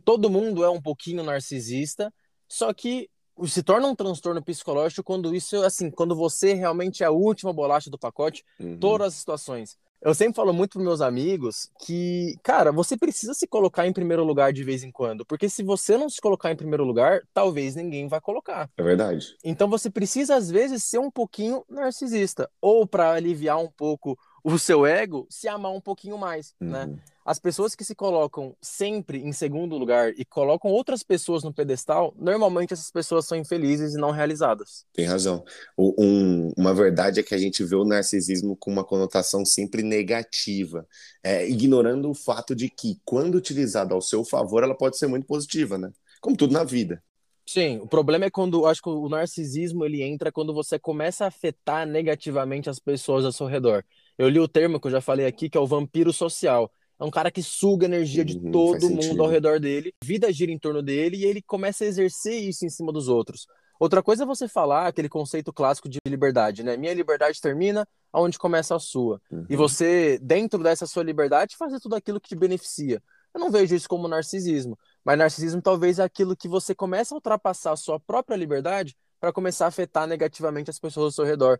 todo 0.04 0.30
mundo 0.30 0.64
é 0.64 0.70
um 0.70 0.80
pouquinho 0.80 1.22
narcisista, 1.22 2.12
só 2.48 2.72
que 2.72 3.08
se 3.46 3.62
torna 3.62 3.86
um 3.86 3.94
transtorno 3.94 4.42
psicológico 4.42 5.02
quando 5.02 5.34
isso, 5.34 5.62
assim, 5.62 5.90
quando 5.90 6.16
você 6.16 6.54
realmente 6.54 7.02
é 7.02 7.06
a 7.06 7.10
última 7.10 7.52
bolacha 7.52 7.90
do 7.90 7.98
pacote, 7.98 8.44
uhum. 8.58 8.78
todas 8.78 9.08
as 9.08 9.14
situações. 9.14 9.76
Eu 10.00 10.14
sempre 10.14 10.36
falo 10.36 10.52
muito 10.52 10.74
para 10.74 10.82
meus 10.82 11.00
amigos 11.00 11.68
que, 11.84 12.36
cara, 12.44 12.70
você 12.70 12.96
precisa 12.96 13.34
se 13.34 13.48
colocar 13.48 13.84
em 13.84 13.92
primeiro 13.92 14.22
lugar 14.22 14.52
de 14.52 14.62
vez 14.62 14.84
em 14.84 14.92
quando, 14.92 15.26
porque 15.26 15.48
se 15.48 15.62
você 15.62 15.96
não 15.96 16.08
se 16.08 16.20
colocar 16.20 16.52
em 16.52 16.56
primeiro 16.56 16.84
lugar, 16.84 17.22
talvez 17.34 17.74
ninguém 17.74 18.06
vai 18.06 18.20
colocar. 18.20 18.70
É 18.76 18.82
verdade. 18.82 19.36
Então 19.42 19.68
você 19.68 19.90
precisa 19.90 20.36
às 20.36 20.48
vezes 20.50 20.84
ser 20.84 20.98
um 20.98 21.10
pouquinho 21.10 21.64
narcisista, 21.68 22.48
ou 22.60 22.86
para 22.86 23.10
aliviar 23.10 23.58
um 23.58 23.70
pouco 23.76 24.16
o 24.54 24.58
seu 24.58 24.86
ego 24.86 25.26
se 25.28 25.46
amar 25.46 25.72
um 25.72 25.80
pouquinho 25.80 26.16
mais, 26.16 26.54
né? 26.60 26.84
uhum. 26.84 26.92
né? 26.92 26.98
As 27.24 27.38
pessoas 27.38 27.74
que 27.74 27.84
se 27.84 27.94
colocam 27.94 28.56
sempre 28.62 29.18
em 29.18 29.32
segundo 29.32 29.76
lugar 29.76 30.14
e 30.16 30.24
colocam 30.24 30.70
outras 30.70 31.02
pessoas 31.02 31.44
no 31.44 31.52
pedestal, 31.52 32.14
normalmente 32.16 32.72
essas 32.72 32.90
pessoas 32.90 33.26
são 33.26 33.36
infelizes 33.36 33.94
e 33.94 33.98
não 33.98 34.10
realizadas. 34.10 34.86
Tem 34.94 35.04
razão. 35.04 35.44
O, 35.76 35.94
um, 36.02 36.50
uma 36.56 36.72
verdade 36.72 37.20
é 37.20 37.22
que 37.22 37.34
a 37.34 37.38
gente 37.38 37.62
vê 37.62 37.76
o 37.76 37.84
narcisismo 37.84 38.56
com 38.56 38.70
uma 38.70 38.82
conotação 38.82 39.44
sempre 39.44 39.82
negativa, 39.82 40.86
é, 41.22 41.46
ignorando 41.46 42.08
o 42.08 42.14
fato 42.14 42.56
de 42.56 42.70
que, 42.70 42.98
quando 43.04 43.34
utilizada 43.34 43.92
ao 43.92 44.00
seu 44.00 44.24
favor, 44.24 44.62
ela 44.62 44.74
pode 44.74 44.96
ser 44.96 45.06
muito 45.06 45.26
positiva, 45.26 45.76
né? 45.76 45.92
Como 46.22 46.34
tudo 46.34 46.54
na 46.54 46.64
vida. 46.64 47.02
Sim, 47.44 47.78
o 47.78 47.86
problema 47.86 48.26
é 48.26 48.30
quando 48.30 48.66
acho 48.66 48.82
que 48.82 48.90
o 48.90 49.08
narcisismo 49.08 49.84
ele 49.84 50.02
entra 50.02 50.32
quando 50.32 50.52
você 50.52 50.78
começa 50.78 51.24
a 51.24 51.28
afetar 51.28 51.86
negativamente 51.86 52.68
as 52.68 52.78
pessoas 52.78 53.24
ao 53.24 53.32
seu 53.32 53.46
redor. 53.46 53.84
Eu 54.18 54.28
li 54.28 54.40
o 54.40 54.48
termo 54.48 54.80
que 54.80 54.88
eu 54.88 54.90
já 54.90 55.00
falei 55.00 55.26
aqui, 55.26 55.48
que 55.48 55.56
é 55.56 55.60
o 55.60 55.66
vampiro 55.66 56.12
social. 56.12 56.70
É 57.00 57.04
um 57.04 57.10
cara 57.10 57.30
que 57.30 57.42
suga 57.42 57.86
a 57.86 57.88
energia 57.88 58.24
de 58.24 58.36
uhum, 58.36 58.50
todo 58.50 58.90
mundo 58.90 59.22
ao 59.22 59.28
redor 59.28 59.60
dele, 59.60 59.94
vida 60.02 60.32
gira 60.32 60.50
em 60.50 60.58
torno 60.58 60.82
dele 60.82 61.18
e 61.18 61.24
ele 61.24 61.40
começa 61.40 61.84
a 61.84 61.86
exercer 61.86 62.34
isso 62.42 62.66
em 62.66 62.68
cima 62.68 62.92
dos 62.92 63.06
outros. 63.06 63.46
Outra 63.78 64.02
coisa 64.02 64.24
é 64.24 64.26
você 64.26 64.48
falar 64.48 64.88
aquele 64.88 65.08
conceito 65.08 65.52
clássico 65.52 65.88
de 65.88 66.00
liberdade, 66.04 66.64
né? 66.64 66.76
Minha 66.76 66.92
liberdade 66.92 67.40
termina 67.40 67.86
aonde 68.12 68.36
começa 68.36 68.74
a 68.74 68.80
sua. 68.80 69.20
Uhum. 69.30 69.46
E 69.48 69.54
você, 69.54 70.18
dentro 70.20 70.60
dessa 70.60 70.84
sua 70.84 71.04
liberdade, 71.04 71.56
fazer 71.56 71.78
tudo 71.78 71.94
aquilo 71.94 72.20
que 72.20 72.28
te 72.28 72.34
beneficia. 72.34 73.00
Eu 73.32 73.40
não 73.40 73.52
vejo 73.52 73.76
isso 73.76 73.88
como 73.88 74.08
narcisismo, 74.08 74.76
mas 75.04 75.16
narcisismo 75.16 75.62
talvez 75.62 76.00
é 76.00 76.02
aquilo 76.02 76.36
que 76.36 76.48
você 76.48 76.74
começa 76.74 77.14
a 77.14 77.16
ultrapassar 77.16 77.72
a 77.72 77.76
sua 77.76 78.00
própria 78.00 78.34
liberdade 78.34 78.96
para 79.20 79.32
começar 79.32 79.66
a 79.66 79.68
afetar 79.68 80.06
negativamente 80.06 80.70
as 80.70 80.78
pessoas 80.78 81.06
ao 81.06 81.12
seu 81.12 81.24
redor. 81.24 81.58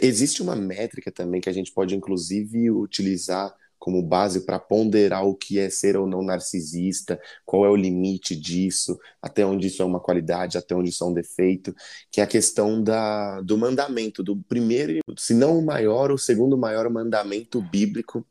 Existe 0.00 0.42
uma 0.42 0.56
métrica 0.56 1.12
também 1.12 1.40
que 1.40 1.48
a 1.48 1.52
gente 1.52 1.72
pode, 1.72 1.94
inclusive, 1.94 2.70
utilizar 2.70 3.54
como 3.84 4.02
base 4.02 4.46
para 4.46 4.58
ponderar 4.58 5.26
o 5.26 5.34
que 5.34 5.58
é 5.58 5.68
ser 5.68 5.94
ou 5.94 6.06
não 6.06 6.22
narcisista, 6.22 7.20
qual 7.44 7.66
é 7.66 7.68
o 7.68 7.76
limite 7.76 8.34
disso, 8.34 8.98
até 9.20 9.44
onde 9.44 9.66
isso 9.66 9.82
é 9.82 9.84
uma 9.84 10.00
qualidade, 10.00 10.56
até 10.56 10.74
onde 10.74 10.88
isso 10.88 11.04
é 11.04 11.06
um 11.06 11.12
defeito, 11.12 11.74
que 12.10 12.22
é 12.22 12.24
a 12.24 12.26
questão 12.26 12.82
da, 12.82 13.42
do 13.42 13.58
mandamento, 13.58 14.22
do 14.22 14.38
primeiro, 14.48 15.00
se 15.18 15.34
não 15.34 15.58
o 15.58 15.62
maior, 15.62 16.10
o 16.10 16.16
segundo 16.16 16.56
maior 16.56 16.88
mandamento 16.88 17.60
bíblico, 17.60 18.26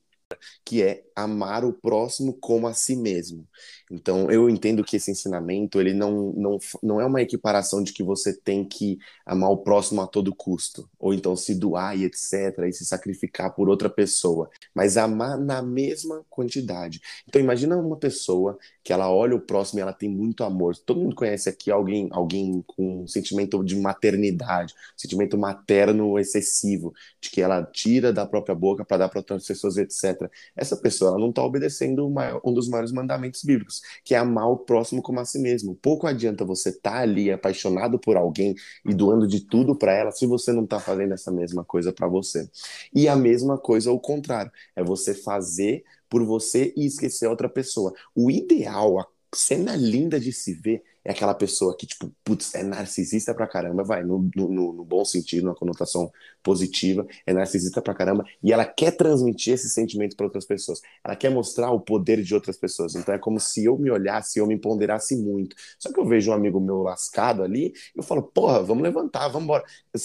que 0.66 0.82
é 0.82 1.04
amar 1.16 1.64
o 1.64 1.72
próximo 1.72 2.34
como 2.34 2.68
a 2.68 2.74
si 2.74 2.96
mesmo. 2.96 3.48
Então, 3.94 4.32
eu 4.32 4.50
entendo 4.50 4.84
que 4.84 4.96
esse 4.98 5.12
ensinamento, 5.12 5.80
ele 5.80 5.94
não, 5.94 6.34
não, 6.34 6.58
não 6.82 7.00
é 7.00 7.06
uma 7.06 7.22
equiparação 7.22 7.84
de 7.84 7.94
que 7.94 8.02
você 8.02 8.34
tem 8.34 8.66
que 8.66 8.98
amar 9.24 9.52
o 9.52 9.58
próximo 9.58 10.02
a 10.02 10.08
todo 10.08 10.34
custo, 10.34 10.90
ou 10.98 11.14
então 11.14 11.36
se 11.36 11.54
doar 11.54 11.96
e 11.96 12.04
etc, 12.06 12.58
e 12.68 12.74
se 12.74 12.86
sacrificar 12.86 13.54
por 13.54 13.70
outra 13.70 13.92
pessoa, 13.92 14.50
mas 14.74 14.98
amar 14.98 15.38
na 15.38 15.62
mesma 15.62 16.26
quantidade. 16.28 17.02
Então, 17.28 17.40
imagina 17.40 17.78
uma 17.78 17.96
pessoa 17.96 18.58
que 18.84 18.92
ela 18.92 19.12
olha 19.12 19.36
o 19.36 19.40
próximo 19.40 19.80
e 19.80 19.84
ela 19.84 19.94
tem 19.94 20.10
muito 20.10 20.44
amor. 20.44 20.76
Todo 20.76 21.00
mundo 21.00 21.16
conhece 21.16 21.48
aqui 21.48 21.70
alguém, 21.70 22.10
alguém 22.12 22.64
com 22.66 23.04
um 23.04 23.08
sentimento 23.08 23.64
de 23.64 23.76
maternidade, 23.76 24.74
um 24.74 24.98
sentimento 24.98 25.38
materno 25.38 26.18
excessivo, 26.18 26.96
de 27.22 27.30
que 27.30 27.42
ela 27.42 27.64
tira 27.64 28.12
da 28.12 28.26
própria 28.26 28.56
boca 28.56 28.84
para 28.84 28.98
dar 28.98 29.10
para 29.10 29.20
outras 29.20 29.46
pessoas, 29.46 29.78
etc. 29.78 30.30
Essa 30.56 30.76
pessoa 30.76 31.12
ela 31.12 31.20
não 31.20 31.30
está 31.30 31.44
obedecendo 31.44 32.12
um 32.44 32.54
dos 32.54 32.68
maiores 32.68 32.92
mandamentos 32.92 33.44
bíblicos, 33.44 33.83
que 34.04 34.16
é 34.16 34.18
amar 34.18 34.50
o 34.50 34.58
próximo 34.58 35.02
como 35.02 35.20
a 35.20 35.26
si 35.26 35.40
mesmo. 35.40 35.76
Pouco 35.76 36.08
adianta 36.08 36.46
você 36.46 36.70
estar 36.70 36.92
tá 36.92 37.00
ali 37.00 37.32
apaixonado 37.32 38.00
por 38.00 38.18
alguém 38.18 38.56
e 38.86 38.94
doando 38.94 39.28
de 39.28 39.42
tudo 39.42 39.76
para 39.76 39.94
ela 39.94 40.12
se 40.12 40.26
você 40.26 40.52
não 40.52 40.64
está 40.64 40.80
fazendo 40.80 41.14
essa 41.14 41.32
mesma 41.32 41.64
coisa 41.64 41.92
para 41.92 42.08
você. 42.08 42.50
E 42.94 43.08
a 43.08 43.16
mesma 43.16 43.58
coisa 43.58 43.90
ao 43.90 44.00
contrário, 44.00 44.52
é 44.76 44.84
você 44.84 45.14
fazer 45.14 45.84
por 46.10 46.24
você 46.24 46.74
e 46.78 46.86
esquecer 46.86 47.28
outra 47.28 47.50
pessoa. 47.50 47.94
O 48.16 48.30
ideal, 48.30 49.00
a 49.00 49.08
cena 49.34 49.76
linda 49.76 50.20
de 50.20 50.32
se 50.32 50.54
ver 50.54 50.84
é 51.06 51.12
aquela 51.12 51.34
pessoa 51.34 51.76
que, 51.76 51.86
tipo, 51.86 52.12
putz, 52.24 52.56
é 52.56 52.64
narcisista 52.64 53.34
pra 53.34 53.48
caramba, 53.48 53.84
vai, 53.84 54.04
no, 54.04 54.30
no, 54.36 54.74
no, 54.74 54.86
bom 54.86 55.04
sentido, 55.04 55.48
na 55.48 55.56
conotação 55.56 56.12
positiva, 56.42 57.06
é 57.26 57.34
narcisista 57.34 57.82
pra 57.82 57.94
caramba, 57.94 58.24
e 58.42 58.54
ela 58.54 58.66
quer 58.66 58.92
transmitir 58.92 59.54
esse 59.54 59.70
sentimento 59.70 60.16
para 60.16 60.26
outras 60.26 60.46
pessoas. 60.46 60.82
Ela 61.04 61.16
quer 61.16 61.30
mostrar 61.30 61.72
o 61.72 61.80
poder 61.80 62.22
de 62.24 62.34
outras 62.34 62.58
pessoas. 62.58 62.96
Então 62.96 63.14
é 63.14 63.18
como 63.18 63.40
se 63.40 63.66
eu 63.66 63.78
me 63.78 63.92
olhasse, 63.92 64.40
eu 64.40 64.48
me 64.48 64.58
ponderasse 64.58 65.16
muito. 65.16 65.56
Só 65.78 65.92
que 65.92 66.00
eu 66.00 66.06
vejo 66.06 66.32
um 66.32 66.34
amigo 66.34 66.60
meu 66.60 66.82
lascado 66.82 67.44
ali, 67.44 67.74
eu 67.96 68.04
falo, 68.04 68.24
porra, 68.24 68.64
vamos 68.64 68.84
levantar, 68.84 69.28
vamos 69.28 69.44
embora. 69.44 69.64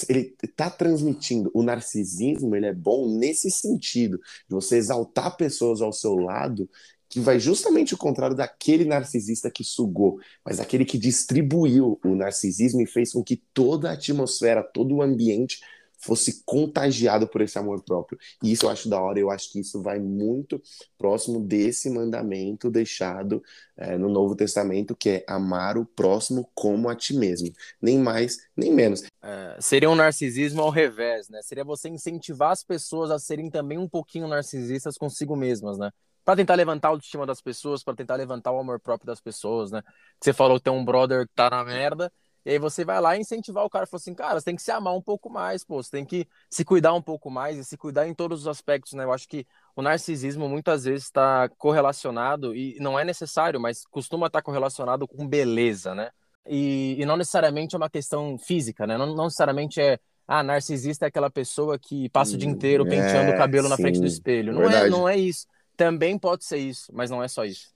Ele 0.08 0.34
tá 0.56 0.70
transmitindo. 0.70 1.50
O 1.54 1.62
narcisismo, 1.62 2.56
ele 2.56 2.66
é 2.66 2.74
bom 2.74 3.08
nesse 3.08 3.50
sentido, 3.50 4.18
de 4.48 4.54
você 4.54 4.76
exaltar 4.76 5.37
pessoas 5.37 5.80
ao 5.80 5.92
seu 5.92 6.14
lado 6.16 6.68
que 7.09 7.21
vai 7.21 7.40
justamente 7.40 7.94
o 7.94 7.99
contrário 7.99 8.37
daquele 8.37 8.85
narcisista 8.85 9.51
que 9.51 9.64
sugou, 9.64 10.21
mas 10.44 10.61
aquele 10.61 10.85
que 10.85 10.99
distribuiu 10.99 11.99
o 12.05 12.14
narcisismo 12.14 12.81
e 12.83 12.87
fez 12.87 13.12
com 13.12 13.23
que 13.23 13.42
toda 13.55 13.90
a 13.90 13.94
atmosfera, 13.94 14.62
todo 14.62 14.97
o 14.97 15.03
ambiente 15.03 15.59
fosse 15.99 16.42
contagiado 16.44 17.27
por 17.27 17.40
esse 17.40 17.59
amor 17.59 17.83
próprio. 17.83 18.18
E 18.42 18.53
isso 18.53 18.66
eu 18.66 18.71
acho 18.71 18.88
da 18.88 19.01
hora, 19.01 19.18
eu 19.18 19.31
acho 19.31 19.51
que 19.51 19.61
isso 19.61 19.83
vai 19.83 19.99
muito 19.99 20.62
próximo 20.97 21.40
desse 21.40 21.90
mandamento 21.90 22.71
deixado 22.71 23.42
é, 23.77 23.99
no 23.99 24.09
Novo 24.09 24.37
Testamento, 24.37 24.94
que 24.94 25.11
é 25.11 25.25
amar 25.27 25.77
o 25.77 25.85
próximo 25.85 26.49
como 26.55 26.88
a 26.88 26.94
ti 26.94 27.14
mesmo, 27.14 27.53
nem 27.83 27.99
mais, 27.99 28.38
nem 28.57 28.73
menos. 28.73 29.03
É, 29.21 29.57
seria 29.61 29.90
um 29.90 29.97
narcisismo 29.97 30.62
ao 30.62 30.71
revés, 30.71 31.29
né? 31.29 31.42
Seria 31.42 31.64
você 31.64 31.88
incentivar 31.88 32.53
as 32.53 32.62
pessoas 32.62 33.11
a 33.11 33.18
serem 33.18 33.51
também 33.51 33.77
um 33.77 33.88
pouquinho 33.88 34.29
narcisistas 34.29 34.97
consigo 34.97 35.35
mesmas, 35.35 35.79
né? 35.79 35.90
Para 36.28 36.36
tentar 36.36 36.56
levantar 36.56 36.88
a 36.88 36.90
autoestima 36.90 37.24
das 37.24 37.40
pessoas, 37.40 37.82
para 37.82 37.94
tentar 37.94 38.16
levantar 38.16 38.52
o 38.52 38.58
amor 38.58 38.78
próprio 38.78 39.06
das 39.06 39.18
pessoas, 39.18 39.70
né? 39.70 39.82
Você 40.20 40.30
falou 40.30 40.58
que 40.58 40.64
tem 40.64 40.70
um 40.70 40.84
brother 40.84 41.26
que 41.26 41.32
tá 41.34 41.48
na 41.48 41.64
merda, 41.64 42.12
e 42.44 42.50
aí 42.50 42.58
você 42.58 42.84
vai 42.84 43.00
lá 43.00 43.16
e 43.16 43.20
incentivar 43.20 43.64
o 43.64 43.70
cara, 43.70 43.86
fala 43.86 43.98
assim, 43.98 44.12
cara, 44.12 44.38
você 44.38 44.44
tem 44.44 44.54
que 44.54 44.60
se 44.60 44.70
amar 44.70 44.94
um 44.94 45.00
pouco 45.00 45.30
mais, 45.30 45.64
pô, 45.64 45.82
você 45.82 45.90
tem 45.90 46.04
que 46.04 46.28
se 46.50 46.66
cuidar 46.66 46.92
um 46.92 47.00
pouco 47.00 47.30
mais 47.30 47.56
e 47.56 47.64
se 47.64 47.78
cuidar 47.78 48.06
em 48.06 48.12
todos 48.12 48.42
os 48.42 48.46
aspectos, 48.46 48.92
né? 48.92 49.04
Eu 49.04 49.12
acho 49.14 49.26
que 49.26 49.46
o 49.74 49.80
narcisismo 49.80 50.46
muitas 50.50 50.84
vezes 50.84 51.04
está 51.04 51.48
correlacionado, 51.56 52.54
e 52.54 52.76
não 52.78 52.98
é 52.98 53.06
necessário, 53.06 53.58
mas 53.58 53.86
costuma 53.86 54.26
estar 54.26 54.40
tá 54.40 54.44
correlacionado 54.44 55.08
com 55.08 55.26
beleza, 55.26 55.94
né? 55.94 56.10
E, 56.46 57.00
e, 57.00 57.06
não 57.06 57.16
necessariamente 57.16 57.74
é 57.74 57.78
uma 57.78 57.88
questão 57.88 58.36
física, 58.36 58.86
né? 58.86 58.98
Não, 58.98 59.14
não 59.14 59.24
necessariamente 59.24 59.80
é 59.80 59.98
ah, 60.26 60.42
narcisista 60.42 61.06
é 61.06 61.08
aquela 61.08 61.30
pessoa 61.30 61.78
que 61.78 62.10
passa 62.10 62.34
o 62.34 62.36
dia 62.36 62.50
inteiro 62.50 62.84
penteando 62.84 63.30
é, 63.30 63.34
o 63.34 63.38
cabelo 63.38 63.64
sim, 63.64 63.70
na 63.70 63.76
frente 63.78 63.98
do 63.98 64.06
espelho. 64.06 64.52
Não 64.52 64.70
é, 64.70 64.90
não 64.90 65.08
é 65.08 65.16
isso. 65.16 65.46
Também 65.78 66.18
pode 66.18 66.44
ser 66.44 66.58
isso, 66.58 66.90
mas 66.92 67.08
não 67.08 67.22
é 67.22 67.28
só 67.28 67.44
isso. 67.44 67.72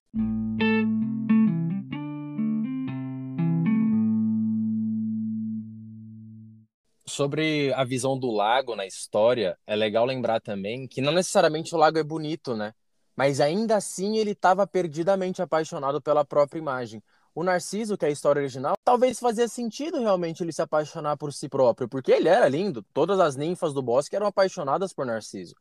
Sobre 7.07 7.73
a 7.75 7.85
visão 7.85 8.19
do 8.19 8.33
lago 8.33 8.75
na 8.75 8.85
história, 8.85 9.57
é 9.65 9.77
legal 9.77 10.05
lembrar 10.05 10.41
também 10.41 10.89
que 10.89 11.01
não 11.01 11.13
necessariamente 11.13 11.73
o 11.77 11.79
lago 11.79 11.97
é 11.97 12.03
bonito, 12.03 12.57
né? 12.57 12.75
Mas 13.15 13.41
ainda 13.41 13.77
assim 13.77 14.17
ele 14.17 14.33
estava 14.33 14.67
perdidamente 14.67 15.41
apaixonado 15.41 16.03
pela 16.03 16.25
própria 16.25 16.59
imagem. 16.59 17.01
O 17.33 17.45
Narciso, 17.45 17.97
que 17.97 18.05
é 18.05 18.09
a 18.09 18.11
história 18.13 18.41
original, 18.41 18.75
talvez 18.83 19.21
fazia 19.21 19.47
sentido 19.47 20.01
realmente 20.01 20.43
ele 20.43 20.53
se 20.53 20.61
apaixonar 20.61 21.17
por 21.17 21.33
si 21.33 21.49
próprio, 21.49 21.89
porque 21.89 22.11
ele 22.11 22.29
era 22.29 22.49
lindo. 22.49 22.85
Todas 22.93 23.21
as 23.21 23.37
ninfas 23.37 23.73
do 23.73 23.81
bosque 23.81 24.17
eram 24.17 24.27
apaixonadas 24.27 24.93
por 24.93 25.07
Narciso. 25.07 25.55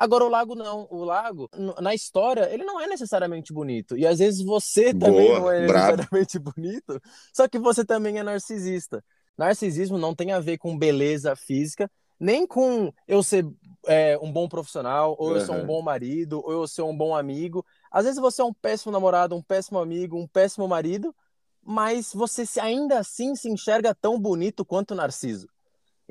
Agora 0.00 0.24
o 0.24 0.30
lago 0.30 0.54
não. 0.54 0.88
O 0.90 1.04
lago, 1.04 1.50
na 1.78 1.94
história, 1.94 2.50
ele 2.50 2.64
não 2.64 2.80
é 2.80 2.86
necessariamente 2.86 3.52
bonito. 3.52 3.98
E 3.98 4.06
às 4.06 4.18
vezes 4.18 4.42
você 4.42 4.94
também 4.94 5.28
Boa, 5.28 5.40
não 5.40 5.50
é 5.50 5.60
necessariamente 5.60 6.38
bravo. 6.38 6.54
bonito, 6.56 7.02
só 7.34 7.46
que 7.46 7.58
você 7.58 7.84
também 7.84 8.18
é 8.18 8.22
narcisista. 8.22 9.04
Narcisismo 9.36 9.98
não 9.98 10.14
tem 10.14 10.32
a 10.32 10.40
ver 10.40 10.56
com 10.56 10.76
beleza 10.76 11.36
física, 11.36 11.90
nem 12.18 12.46
com 12.46 12.90
eu 13.06 13.22
ser 13.22 13.46
é, 13.86 14.18
um 14.22 14.32
bom 14.32 14.48
profissional, 14.48 15.14
ou 15.18 15.34
eu 15.34 15.44
sou 15.44 15.54
um 15.54 15.66
bom 15.66 15.82
marido, 15.82 16.40
ou 16.42 16.50
eu 16.50 16.66
sou 16.66 16.90
um 16.90 16.96
bom 16.96 17.14
amigo. 17.14 17.64
Às 17.92 18.06
vezes 18.06 18.18
você 18.18 18.40
é 18.40 18.44
um 18.44 18.54
péssimo 18.54 18.90
namorado, 18.90 19.36
um 19.36 19.42
péssimo 19.42 19.78
amigo, 19.78 20.18
um 20.18 20.26
péssimo 20.26 20.66
marido, 20.66 21.14
mas 21.62 22.10
você 22.14 22.44
ainda 22.58 22.98
assim 22.98 23.34
se 23.36 23.50
enxerga 23.50 23.94
tão 23.94 24.18
bonito 24.18 24.64
quanto 24.64 24.92
o 24.92 24.94
Narciso. 24.94 25.46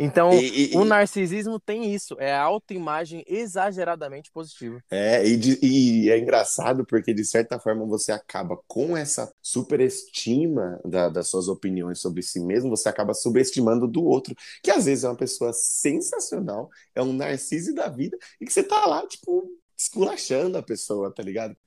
Então, 0.01 0.31
e, 0.33 0.71
e, 0.73 0.77
o 0.77 0.85
narcisismo 0.85 1.59
tem 1.59 1.93
isso, 1.93 2.15
é 2.19 2.33
a 2.33 2.41
autoimagem 2.41 3.21
exageradamente 3.27 4.31
positiva. 4.31 4.81
É, 4.89 5.27
e, 5.27 5.35
de, 5.35 5.59
e, 5.62 6.09
é 6.09 6.17
engraçado 6.17 6.85
porque, 6.85 7.13
de 7.13 7.25
certa 7.25 7.59
forma, 7.59 7.85
você 7.85 8.13
acaba 8.13 8.57
com 8.65 8.95
essa 8.95 9.29
superestima 9.41 10.79
da, 10.85 11.09
das 11.09 11.27
suas 11.27 11.49
opiniões 11.49 11.99
sobre 11.99 12.23
si 12.23 12.39
mesmo, 12.39 12.69
você 12.69 12.88
acaba 12.88 13.13
subestimando 13.13 13.89
do 13.89 14.01
outro, 14.05 14.33
que 14.63 14.71
às 14.71 14.85
vezes 14.85 15.03
é 15.03 15.09
uma 15.09 15.17
pessoa 15.17 15.51
sensacional, 15.51 16.69
é 16.95 17.01
um 17.01 17.12
narciso 17.12 17.75
da 17.75 17.89
vida, 17.89 18.17
e 18.39 18.45
que 18.45 18.53
você 18.53 18.63
tá 18.63 18.85
lá, 18.85 19.05
tipo, 19.05 19.51
esculachando 19.77 20.57
a 20.57 20.63
pessoa, 20.63 21.13
tá 21.13 21.21
ligado? 21.21 21.57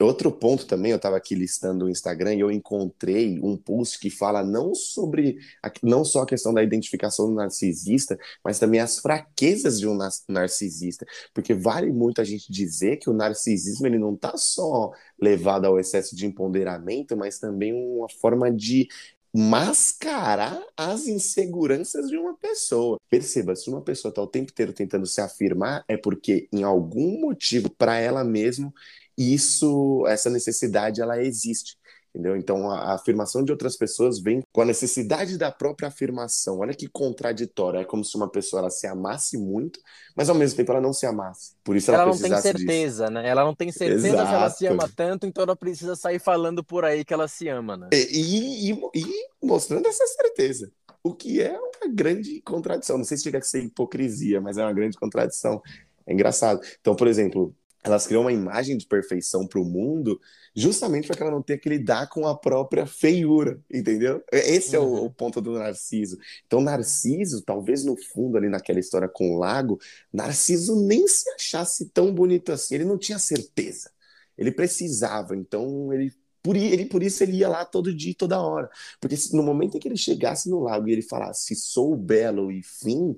Outro 0.00 0.32
ponto 0.32 0.66
também, 0.66 0.90
eu 0.90 0.96
estava 0.96 1.16
aqui 1.16 1.34
listando 1.34 1.84
o 1.84 1.88
Instagram 1.88 2.34
e 2.34 2.40
eu 2.40 2.50
encontrei 2.50 3.38
um 3.40 3.56
post 3.56 3.98
que 3.98 4.10
fala 4.10 4.42
não 4.42 4.74
sobre, 4.74 5.38
não 5.82 6.04
só 6.04 6.22
a 6.22 6.26
questão 6.26 6.52
da 6.52 6.62
identificação 6.62 7.28
do 7.28 7.34
narcisista, 7.34 8.18
mas 8.44 8.58
também 8.58 8.80
as 8.80 8.98
fraquezas 8.98 9.78
de 9.78 9.86
um 9.86 9.96
narcisista, 10.28 11.06
porque 11.32 11.54
vale 11.54 11.92
muito 11.92 12.20
a 12.20 12.24
gente 12.24 12.50
dizer 12.50 12.96
que 12.96 13.08
o 13.08 13.14
narcisismo 13.14 13.86
ele 13.86 13.98
não 13.98 14.14
está 14.14 14.36
só 14.36 14.90
levado 15.20 15.66
ao 15.66 15.78
excesso 15.78 16.16
de 16.16 16.26
empoderamento, 16.26 17.16
mas 17.16 17.38
também 17.38 17.72
uma 17.72 18.08
forma 18.08 18.50
de 18.50 18.88
mascarar 19.36 20.62
as 20.76 21.08
inseguranças 21.08 22.08
de 22.08 22.16
uma 22.16 22.36
pessoa. 22.36 22.98
Perceba, 23.10 23.56
se 23.56 23.68
uma 23.68 23.82
pessoa 23.82 24.10
está 24.10 24.22
o 24.22 24.28
tempo 24.28 24.52
inteiro 24.52 24.72
tentando 24.72 25.06
se 25.06 25.20
afirmar, 25.20 25.84
é 25.88 25.96
porque 25.96 26.48
em 26.52 26.62
algum 26.62 27.20
motivo 27.20 27.68
para 27.68 27.98
ela 27.98 28.22
mesma 28.22 28.72
isso, 29.16 30.04
essa 30.06 30.30
necessidade, 30.30 31.00
ela 31.00 31.22
existe. 31.22 31.76
Entendeu? 32.14 32.36
Então, 32.36 32.70
a, 32.70 32.78
a, 32.78 32.94
afirmação 32.94 33.42
de 33.42 33.50
outras 33.50 33.76
pessoas 33.76 34.20
vem 34.20 34.40
com 34.52 34.60
a 34.60 34.64
necessidade 34.64 35.36
da 35.36 35.50
própria 35.50 35.88
afirmação. 35.88 36.60
Olha 36.60 36.72
que 36.72 36.88
contraditório. 36.88 37.80
É 37.80 37.84
como 37.84 38.04
se 38.04 38.16
uma 38.16 38.30
pessoa 38.30 38.60
ela 38.60 38.70
se 38.70 38.86
amasse 38.86 39.36
muito, 39.36 39.80
mas 40.16 40.28
ao 40.28 40.36
mesmo 40.36 40.56
tempo 40.56 40.70
ela 40.70 40.80
não 40.80 40.92
se 40.92 41.06
amasse. 41.06 41.56
Por 41.64 41.74
isso 41.74 41.90
ela, 41.90 42.02
ela 42.02 42.12
não 42.12 42.20
tem 42.20 42.40
certeza, 42.40 43.04
disso. 43.06 43.14
né? 43.14 43.28
Ela 43.28 43.44
não 43.44 43.52
tem 43.52 43.72
certeza 43.72 44.08
Exato. 44.08 44.28
se 44.28 44.34
ela 44.34 44.50
se 44.50 44.66
ama 44.66 44.90
tanto, 44.94 45.26
então 45.26 45.42
ela 45.42 45.56
precisa 45.56 45.96
sair 45.96 46.20
falando 46.20 46.62
por 46.62 46.84
aí 46.84 47.04
que 47.04 47.12
ela 47.12 47.26
se 47.26 47.48
ama, 47.48 47.76
né? 47.76 47.88
E, 47.92 48.70
e, 48.70 48.80
e 48.94 49.06
mostrando 49.42 49.84
essa 49.88 50.06
certeza. 50.06 50.70
O 51.02 51.12
que 51.12 51.42
é 51.42 51.58
uma 51.58 51.92
grande 51.92 52.40
contradição. 52.42 52.96
Não 52.96 53.04
sei 53.04 53.16
se 53.16 53.24
chega 53.24 53.38
a 53.38 53.42
ser 53.42 53.64
hipocrisia, 53.64 54.40
mas 54.40 54.56
é 54.56 54.62
uma 54.62 54.72
grande 54.72 54.96
contradição. 54.96 55.60
É 56.06 56.12
engraçado. 56.12 56.60
Então, 56.80 56.94
por 56.94 57.08
exemplo, 57.08 57.52
elas 57.84 58.06
criam 58.06 58.22
uma 58.22 58.32
imagem 58.32 58.76
de 58.78 58.86
perfeição 58.86 59.46
para 59.46 59.60
o 59.60 59.64
mundo 59.64 60.18
justamente 60.56 61.06
para 61.06 61.16
que 61.16 61.22
ela 61.22 61.32
não 61.32 61.42
tenha 61.42 61.58
que 61.58 61.68
lidar 61.68 62.08
com 62.08 62.26
a 62.26 62.36
própria 62.36 62.86
feiura, 62.86 63.60
entendeu? 63.70 64.22
Esse 64.32 64.74
é 64.74 64.78
o, 64.78 64.84
uhum. 64.84 65.04
o, 65.04 65.10
ponto 65.10 65.40
do 65.40 65.52
Narciso. 65.52 66.16
Então, 66.46 66.60
Narciso, 66.60 67.42
talvez 67.42 67.84
no 67.84 67.96
fundo, 67.96 68.38
ali 68.38 68.48
naquela 68.48 68.78
história 68.78 69.08
com 69.08 69.34
o 69.34 69.38
lago, 69.38 69.78
Narciso 70.12 70.86
nem 70.86 71.06
se 71.06 71.28
achasse 71.30 71.90
tão 71.90 72.14
bonito 72.14 72.52
assim, 72.52 72.76
ele 72.76 72.84
não 72.84 72.96
tinha 72.96 73.18
certeza. 73.18 73.90
Ele 74.38 74.50
precisava, 74.50 75.36
então 75.36 75.92
ele 75.92 76.12
por, 76.42 76.56
ele, 76.56 76.84
por 76.84 77.02
isso 77.02 77.22
ele 77.22 77.38
ia 77.38 77.48
lá 77.48 77.64
todo 77.64 77.94
dia, 77.94 78.14
toda 78.16 78.40
hora. 78.40 78.68
Porque 79.00 79.16
no 79.32 79.42
momento 79.42 79.76
em 79.76 79.80
que 79.80 79.88
ele 79.88 79.96
chegasse 79.96 80.50
no 80.50 80.60
lago 80.60 80.86
e 80.86 80.92
ele 80.92 81.02
falasse, 81.02 81.54
sou 81.56 81.96
belo 81.96 82.52
e 82.52 82.62
fim, 82.62 83.16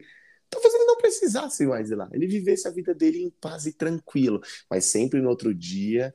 talvez 0.50 0.74
ele 0.74 0.85
não 0.85 0.96
precisasse 0.96 1.66
mais 1.66 1.90
ir 1.90 1.96
lá. 1.96 2.09
Ele 2.12 2.26
vivesse 2.26 2.66
a 2.66 2.70
vida 2.70 2.94
dele 2.94 3.22
em 3.22 3.30
paz 3.30 3.66
e 3.66 3.72
tranquilo. 3.72 4.40
Mas 4.70 4.87
sempre 4.87 5.20
no 5.20 5.28
outro 5.28 5.54
dia 5.54 6.14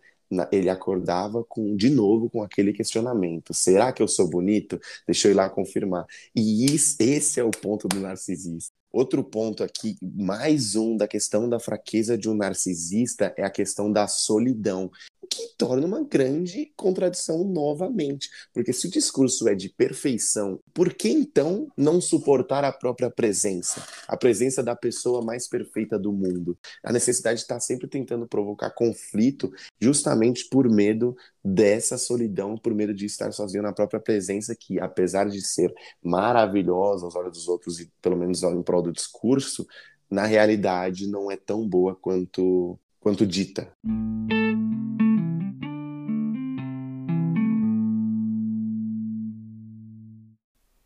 ele 0.51 0.69
acordava 0.69 1.43
com 1.43 1.75
de 1.75 1.89
novo 1.89 2.29
com 2.29 2.41
aquele 2.41 2.73
questionamento: 2.73 3.53
será 3.53 3.91
que 3.91 4.01
eu 4.01 4.07
sou 4.07 4.29
bonito? 4.29 4.79
Deixa 5.05 5.27
eu 5.27 5.31
ir 5.31 5.35
lá 5.35 5.49
confirmar. 5.49 6.05
E 6.35 6.65
isso, 6.73 6.95
esse 6.99 7.39
é 7.39 7.43
o 7.43 7.51
ponto 7.51 7.87
do 7.87 7.99
narcisista. 7.99 8.73
Outro 8.91 9.23
ponto 9.23 9.63
aqui, 9.63 9.95
mais 10.01 10.75
um 10.75 10.97
da 10.97 11.07
questão 11.07 11.47
da 11.47 11.59
fraqueza 11.59 12.17
de 12.17 12.29
um 12.29 12.33
narcisista 12.33 13.33
é 13.37 13.43
a 13.43 13.49
questão 13.49 13.89
da 13.89 14.05
solidão, 14.05 14.91
o 15.21 15.27
que 15.27 15.53
torna 15.55 15.85
uma 15.85 16.03
grande 16.03 16.73
contradição 16.75 17.43
novamente, 17.43 18.29
porque 18.53 18.73
se 18.73 18.87
o 18.87 18.91
discurso 18.91 19.47
é 19.47 19.53
de 19.53 19.69
perfeição, 19.69 20.59
por 20.73 20.93
que 20.93 21.09
então 21.09 21.67
não 21.77 22.01
suportar 22.01 22.63
a 22.63 22.71
própria 22.71 23.09
presença, 23.09 23.85
a 24.07 24.17
presença 24.17 24.63
da 24.63 24.75
pessoa 24.75 25.23
mais 25.23 25.47
perfeita 25.47 25.99
do 25.99 26.11
mundo? 26.11 26.57
A 26.83 26.91
necessidade 26.91 27.37
de 27.37 27.43
estar 27.43 27.59
sempre 27.59 27.87
tentando 27.87 28.27
provocar 28.27 28.71
conflito, 28.71 29.51
justamente 29.79 30.49
por 30.49 30.67
medo 30.67 31.15
dessa 31.43 31.97
solidão, 31.97 32.57
por 32.57 32.73
medo 32.73 32.93
de 32.93 33.05
estar 33.05 33.31
sozinho 33.31 33.63
na 33.63 33.73
própria 33.73 33.99
presença, 33.99 34.55
que 34.55 34.79
apesar 34.79 35.29
de 35.29 35.41
ser 35.41 35.71
maravilhosa 36.01 37.05
aos 37.05 37.15
olhos 37.15 37.33
dos 37.33 37.47
outros 37.47 37.79
e 37.79 37.91
pelo 38.01 38.17
menos 38.17 38.41
em 38.41 38.63
prol 38.63 38.81
do 38.81 38.91
discurso, 38.91 39.67
na 40.09 40.25
realidade 40.25 41.07
não 41.07 41.31
é 41.31 41.37
tão 41.37 41.67
boa 41.67 41.95
quanto 41.95 42.77
quanto 43.01 43.25
dita. 43.25 43.73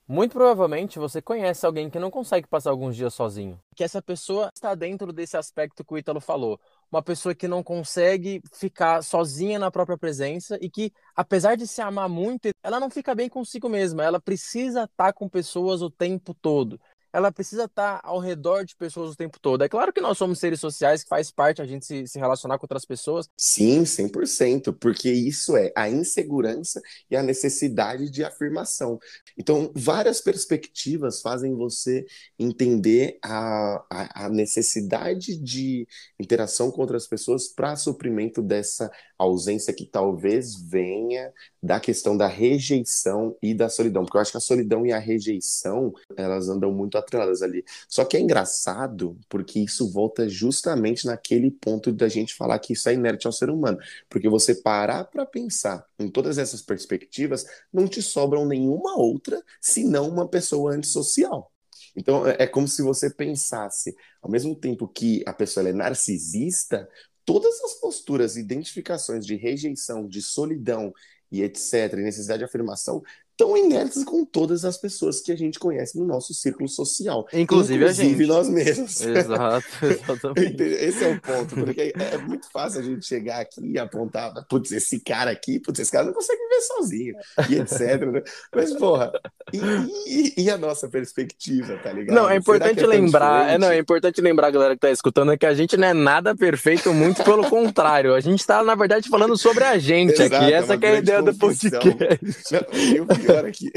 Muito 0.08 0.32
provavelmente 0.32 0.97
você 0.97 1.21
conhece 1.21 1.65
alguém 1.65 1.89
que 1.89 1.99
não 1.99 2.10
consegue 2.10 2.47
passar 2.47 2.69
alguns 2.69 2.95
dias 2.95 3.13
sozinho. 3.13 3.60
Que 3.75 3.84
essa 3.84 4.01
pessoa 4.01 4.49
está 4.56 4.73
dentro 4.73 5.12
desse 5.12 5.36
aspecto 5.36 5.84
que 5.84 5.93
o 5.93 5.97
Ítalo 5.97 6.21
falou 6.21 6.58
uma 6.89 7.04
pessoa 7.04 7.36
que 7.36 7.49
não 7.49 7.62
consegue 7.62 8.41
ficar 8.54 9.04
sozinha 9.04 9.60
na 9.60 9.69
própria 9.69 9.97
presença 9.97 10.58
e 10.62 10.69
que, 10.69 10.93
apesar 11.15 11.58
de 11.58 11.67
se 11.67 11.82
amar 11.82 12.08
muito, 12.08 12.49
ela 12.63 12.80
não 12.80 12.89
fica 12.89 13.13
bem 13.13 13.28
consigo 13.28 13.67
mesma. 13.67 14.06
Ela 14.06 14.21
precisa 14.21 14.86
estar 14.86 15.12
com 15.12 15.28
pessoas 15.28 15.82
o 15.82 15.89
tempo 15.89 16.34
todo 16.34 16.80
ela 17.15 17.32
precisa 17.32 17.63
estar 17.63 18.01
ao 18.04 18.19
redor 18.19 18.65
de 18.65 18.75
pessoas 18.75 19.13
o 19.13 19.15
tempo 19.15 19.39
todo. 19.39 19.63
É 19.63 19.69
claro 19.69 19.93
que 19.93 20.01
nós 20.01 20.17
somos 20.17 20.38
seres 20.38 20.60
sociais, 20.60 21.01
que 21.01 21.08
faz 21.08 21.32
parte 21.32 21.62
a 21.62 21.65
gente 21.65 21.86
se, 21.86 22.06
se 22.06 22.19
relacionar 22.19 22.58
com 22.58 22.65
outras 22.65 22.84
pessoas. 22.84 23.30
Sim, 23.38 23.84
100%, 23.84 24.75
porque 24.78 25.10
isso 25.10 25.56
é 25.56 25.71
a 25.78 25.89
insegurança 25.89 26.82
e 27.10 27.15
a 27.15 27.23
necessidade 27.23 28.12
de 28.12 28.21
afirmação. 28.21 28.99
Então, 29.38 29.71
várias 29.73 30.19
perspectivas 30.19 31.21
fazem 31.21 31.56
você 31.56 32.06
entender 32.38 33.17
a, 33.23 33.82
a, 33.89 34.25
a 34.25 34.30
necessidade 34.30 35.38
de 35.38 35.88
interação 36.19 36.69
com 36.69 36.82
outras 36.82 37.08
pessoas 37.08 37.47
para 37.47 37.78
suprimento 37.78 38.41
dessa 38.41 38.91
ausência 39.17 39.73
que 39.73 39.86
talvez 39.86 40.56
venha 40.56 41.32
da 41.63 41.80
questão 41.80 42.17
da 42.17 42.28
rejeição 42.28 43.36
e 43.41 43.54
da 43.54 43.69
solidão, 43.69 44.04
porque 44.04 44.17
eu 44.17 44.21
acho 44.21 44.32
que 44.32 44.38
a 44.38 44.41
solidão 44.41 44.86
e 44.86 44.91
a 44.91 44.99
rejeição, 44.99 45.93
elas 46.17 46.49
andam 46.49 46.71
muito 46.71 46.97
atreladas 47.06 47.41
ali. 47.41 47.63
Só 47.88 48.04
que 48.04 48.18
é 48.18 48.20
engraçado 48.20 49.18
porque 49.30 49.60
isso 49.60 49.89
volta 49.91 50.28
justamente 50.28 51.06
naquele 51.06 51.52
ponto 51.52 51.91
da 51.91 52.08
gente 52.08 52.36
falar 52.36 52.60
que 52.60 52.74
isso 52.74 52.89
é 52.89 52.94
inerte 52.94 53.28
ao 53.28 53.34
ser 53.34 53.50
humano, 53.50 53.78
porque 54.10 54.28
você 54.28 54.56
parar 54.56 55.06
para 55.06 55.26
pensar 55.26 55.86
em 55.98 56.10
todas 56.10 56.38
essas 56.38 56.62
perspectivas, 56.62 57.46
não 57.72 57.88
te 57.88 58.02
sobram 58.02 58.46
nenhuma 58.46 58.98
outra 58.98 59.41
senão 59.62 60.10
uma 60.10 60.28
pessoa 60.28 60.74
antissocial. 60.74 61.52
Então, 61.96 62.28
é, 62.28 62.36
é 62.39 62.48
como 62.48 62.68
se 62.68 62.82
você 62.82 63.10
pensasse, 63.10 63.96
ao 64.22 64.30
mesmo 64.30 64.56
tempo 64.56 64.88
que 64.88 65.24
a 65.26 65.34
pessoa 65.34 65.68
é 65.68 65.74
narcisista, 65.74 66.89
todas 67.24 67.60
as 67.62 67.76
posturas, 67.76 68.36
identificações 68.36 69.26
de 69.26 69.36
rejeição, 69.36 70.08
de 70.08 70.22
solidão 70.22 70.94
e 71.32 71.41
etc., 71.41 71.94
necessidade 71.96 72.39
de 72.39 72.46
afirmação, 72.46 73.02
tão 73.38 73.58
inertes 73.58 74.04
com 74.04 74.26
todas 74.26 74.65
as 74.65 74.78
pessoas 74.78 75.21
que 75.21 75.32
a 75.32 75.36
gente 75.36 75.60
conhece 75.60 75.98
no 75.98 76.06
nosso 76.06 76.34
círculo 76.34 76.69
social. 76.69 77.28
Inclusive, 77.34 77.84
inclusive 77.84 77.86
a 77.86 77.91
gente. 77.91 78.28
nós 78.28 78.50
mesmos. 78.50 79.02
Exato, 79.02 79.67
exatamente. 79.86 80.63
Esse 80.63 81.04
é 81.04 81.08
o 81.10 81.21
ponto, 81.21 81.56
porque 81.56 81.93
é 81.98 82.17
muito 82.17 82.50
fácil 82.52 82.82
a 82.82 82.84
gente 82.84 83.06
chegar 83.06 83.41
aqui 83.41 83.62
e 83.62 83.78
apontar, 83.78 84.34
putz, 84.48 84.71
esse 84.71 85.00
cara 85.00 85.32
aqui, 85.32 85.60
putz, 85.60 85.80
esse 85.80 85.91
cara 85.91 86.06
não 86.06 86.13
consegue 86.13 86.41
viver 86.41 86.62
sozinho, 86.62 87.15
e 87.50 87.56
etc. 87.56 88.06
Né? 88.06 88.21
Mas, 88.54 88.74
porra, 88.74 89.12
e, 89.54 89.60
e, 89.60 90.43
e, 90.43 90.50
a 90.50 90.58
nossa 90.58 90.88
perspectiva, 90.88 91.78
tá 91.78 91.91
ligado? 91.91 92.15
Não, 92.15 92.30
é 92.30 92.36
importante 92.36 92.84
é 92.84 92.88
lembrar, 92.88 93.50
é, 93.50 93.58
não, 93.58 93.69
é 93.69 93.78
importante 93.78 94.21
lembrar, 94.21 94.52
galera 94.52 94.76
que 94.76 94.82
tá 94.82 94.91
escutando, 94.91 95.32
é 95.32 95.38
que 95.38 95.45
a 95.45 95.54
gente 95.54 95.78
não 95.78 95.88
é 95.88 95.93
nada 95.93 96.36
perfeito, 96.36 96.93
muito 96.93 97.24
pelo 97.24 97.48
contrário. 97.50 98.13
A 98.13 98.19
gente 98.19 98.45
tá, 98.45 98.63
na 98.63 98.76
verdade, 98.76 99.10
falando 99.10 99.38
sobre 99.38 99.63
a 99.63 99.78
gente 99.78 100.13
Exato, 100.13 100.36
aqui. 100.36 100.54
Essa 100.54 100.74
é, 100.74 100.80
é 100.82 100.88
a 100.88 101.00
ideia 101.00 101.24
confusão. 101.24 101.32
do 101.34 101.38
podcast. 101.39 102.54
Não, 102.54 103.25
pior 103.26 103.46
é 103.46 103.52
que 103.52 103.72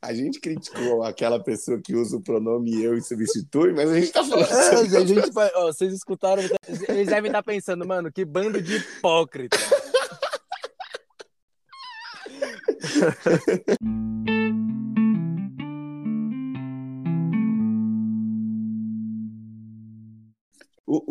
a 0.00 0.14
gente 0.14 0.40
criticou 0.40 1.02
aquela 1.02 1.42
pessoa 1.42 1.80
que 1.82 1.94
usa 1.94 2.16
o 2.16 2.22
pronome 2.22 2.82
eu 2.82 2.96
e 2.96 3.02
substitui, 3.02 3.72
mas 3.72 3.90
a 3.90 4.00
gente 4.00 4.12
tá 4.12 4.24
falando. 4.24 4.50
É, 4.50 4.96
a 4.96 5.04
gente, 5.04 5.30
ó, 5.54 5.66
vocês 5.66 5.92
escutaram, 5.92 6.42
eles 6.88 7.08
devem 7.08 7.28
estar 7.28 7.42
pensando, 7.42 7.86
mano, 7.86 8.12
que 8.12 8.24
bando 8.24 8.60
de 8.60 8.76
hipócrita. 8.76 9.58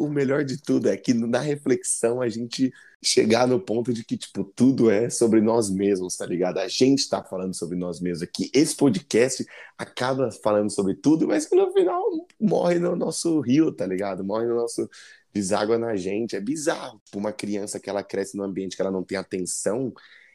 o, 0.04 0.10
melhor 0.10 0.44
de 0.44 0.62
tudo 0.62 0.89
é 0.89 0.98
que 0.98 1.13
na 1.13 1.39
reflexão 1.39 2.22
a 2.22 2.30
gente 2.30 2.72
chegar 3.04 3.48
no 3.48 3.60
ponto 3.60 3.94
de 3.94 4.04
que, 4.04 4.18
tipo, 4.18 4.44
tudo 4.44 4.89
é 4.89 5.10
sobre 5.10 5.42
nós 5.42 5.70
mesmos, 5.70 6.16
tá 6.16 6.26
ligado? 6.26 6.58
A 6.60 6.68
gente 6.68 7.08
tá 7.10 7.24
falando 7.24 7.54
sobre 7.54 7.78
nós 7.78 8.00
mesmos 8.00 8.22
aqui. 8.22 8.50
Esse 8.54 8.76
podcast 8.76 9.46
acaba 9.78 10.32
falando 10.32 10.70
sobre 10.70 10.96
tudo, 10.96 11.28
mas 11.28 11.46
que 11.46 11.56
no 11.56 11.72
final 11.72 12.02
morre 12.39 12.80
no 12.80 12.96
nosso 12.96 13.39
rio, 13.42 13.72
tá 13.72 13.86
ligado? 13.86 14.24
Morre 14.24 14.46
no 14.46 14.56
nosso 14.56 14.89
deságua 15.34 15.78
na 15.78 15.96
gente. 15.96 16.36
É 16.36 16.39
bizarro. 16.39 17.02
Tipo, 17.04 17.20
uma 17.20 17.34
criança 17.34 17.80
que 17.80 17.89
ela 17.89 18.04
cresce 18.04 18.38
num 18.38 18.44
ambiente 18.44 18.76
que 18.76 18.82
ela 18.82 18.92
não 18.92 19.04
tem 19.04 19.18
atenção, 19.18 19.94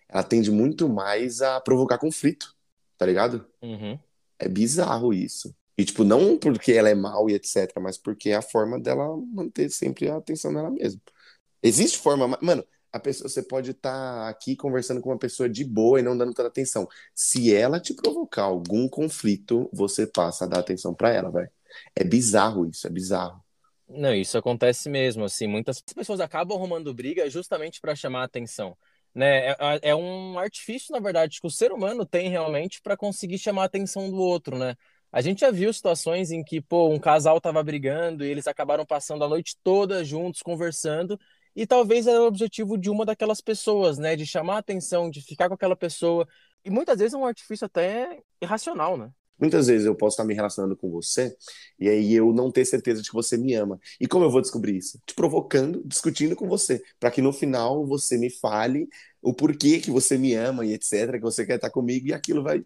ela 0.08 0.22
tende 0.22 0.50
muito 0.50 0.88
mais 0.88 1.40
a 1.40 1.60
provocar 1.60 1.98
conflito, 1.98 2.54
tá 2.98 3.06
ligado? 3.06 3.46
Uhum. 3.62 3.98
É 4.38 4.48
bizarro 4.48 5.12
isso. 5.12 5.54
E, 5.78 5.84
tipo, 5.84 6.02
não 6.02 6.36
porque 6.36 6.72
ela 6.72 6.88
é 6.88 6.94
mal 6.94 7.30
e 7.30 7.34
etc., 7.34 7.72
mas 7.80 7.96
porque 7.96 8.30
é 8.30 8.34
a 8.34 8.42
forma 8.42 8.80
dela 8.80 9.16
manter 9.32 9.70
sempre 9.70 10.10
a 10.10 10.16
atenção 10.16 10.52
nela 10.52 10.70
mesma. 10.70 11.00
Existe 11.62 11.98
forma. 11.98 12.36
Mano, 12.42 12.64
a 12.92 12.98
pessoa, 12.98 13.28
você 13.28 13.42
pode 13.42 13.70
estar 13.70 13.90
tá 13.92 14.28
aqui 14.28 14.56
conversando 14.56 15.00
com 15.00 15.10
uma 15.10 15.18
pessoa 15.18 15.48
de 15.48 15.64
boa 15.64 16.00
e 16.00 16.02
não 16.02 16.18
dando 16.18 16.34
tanta 16.34 16.48
atenção. 16.48 16.88
Se 17.14 17.54
ela 17.54 17.78
te 17.78 17.94
provocar 17.94 18.42
algum 18.42 18.88
conflito, 18.88 19.70
você 19.72 20.06
passa 20.06 20.44
a 20.44 20.48
dar 20.48 20.58
atenção 20.58 20.92
para 20.92 21.12
ela, 21.12 21.30
velho. 21.30 21.50
É 21.94 22.02
bizarro 22.02 22.66
isso, 22.66 22.86
é 22.86 22.90
bizarro. 22.90 23.40
Não, 23.88 24.14
isso 24.14 24.36
acontece 24.36 24.88
mesmo, 24.90 25.24
assim, 25.24 25.46
muitas 25.46 25.80
pessoas 25.80 26.20
acabam 26.20 26.58
arrumando 26.58 26.92
briga 26.92 27.28
justamente 27.30 27.80
para 27.80 27.96
chamar 27.96 28.20
a 28.22 28.24
atenção, 28.24 28.76
né? 29.14 29.50
É, 29.52 29.56
é, 29.82 29.94
um 29.94 30.38
artifício, 30.38 30.92
na 30.92 31.00
verdade, 31.00 31.40
que 31.40 31.46
o 31.46 31.50
ser 31.50 31.72
humano 31.72 32.04
tem 32.04 32.28
realmente 32.28 32.82
para 32.82 32.96
conseguir 32.98 33.38
chamar 33.38 33.62
a 33.62 33.66
atenção 33.66 34.10
do 34.10 34.18
outro, 34.18 34.58
né? 34.58 34.76
A 35.12 35.20
gente 35.20 35.40
já 35.40 35.50
viu 35.50 35.72
situações 35.72 36.30
em 36.30 36.44
que, 36.44 36.60
pô, 36.60 36.88
um 36.90 36.98
casal 36.98 37.40
tava 37.40 37.62
brigando 37.62 38.24
e 38.24 38.28
eles 38.30 38.46
acabaram 38.46 38.84
passando 38.84 39.24
a 39.24 39.28
noite 39.28 39.56
toda 39.62 40.04
juntos 40.04 40.42
conversando 40.42 41.18
e 41.56 41.66
talvez 41.66 42.06
era 42.06 42.22
o 42.22 42.26
objetivo 42.26 42.76
de 42.78 42.90
uma 42.90 43.04
daquelas 43.06 43.40
pessoas, 43.40 43.98
né, 43.98 44.14
de 44.16 44.26
chamar 44.26 44.56
a 44.56 44.58
atenção, 44.58 45.10
de 45.10 45.22
ficar 45.22 45.48
com 45.48 45.54
aquela 45.54 45.74
pessoa. 45.76 46.26
E 46.64 46.70
muitas 46.70 46.98
vezes 46.98 47.14
é 47.14 47.16
um 47.16 47.26
artifício 47.26 47.64
até 47.66 48.22
irracional, 48.40 48.96
né? 48.96 49.10
Muitas 49.38 49.66
vezes 49.66 49.86
eu 49.86 49.94
posso 49.94 50.14
estar 50.14 50.24
me 50.24 50.34
relacionando 50.34 50.76
com 50.76 50.90
você 50.90 51.36
e 51.78 51.88
aí 51.88 52.14
eu 52.14 52.32
não 52.32 52.50
ter 52.50 52.64
certeza 52.64 53.02
de 53.02 53.08
que 53.08 53.14
você 53.14 53.36
me 53.36 53.54
ama. 53.54 53.80
E 54.00 54.06
como 54.06 54.24
eu 54.24 54.30
vou 54.30 54.40
descobrir 54.40 54.76
isso? 54.76 55.00
Te 55.06 55.14
provocando, 55.14 55.82
discutindo 55.84 56.34
com 56.34 56.48
você, 56.48 56.82
para 56.98 57.10
que 57.10 57.22
no 57.22 57.32
final 57.32 57.86
você 57.86 58.16
me 58.18 58.30
fale 58.30 58.88
o 59.22 59.32
porquê 59.32 59.80
que 59.80 59.90
você 59.90 60.16
me 60.16 60.34
ama 60.34 60.64
e 60.64 60.72
etc, 60.72 61.12
que 61.12 61.20
você 61.20 61.44
quer 61.44 61.56
estar 61.56 61.70
comigo 61.70 62.08
e 62.08 62.14
aquilo 62.14 62.42
vai 62.42 62.64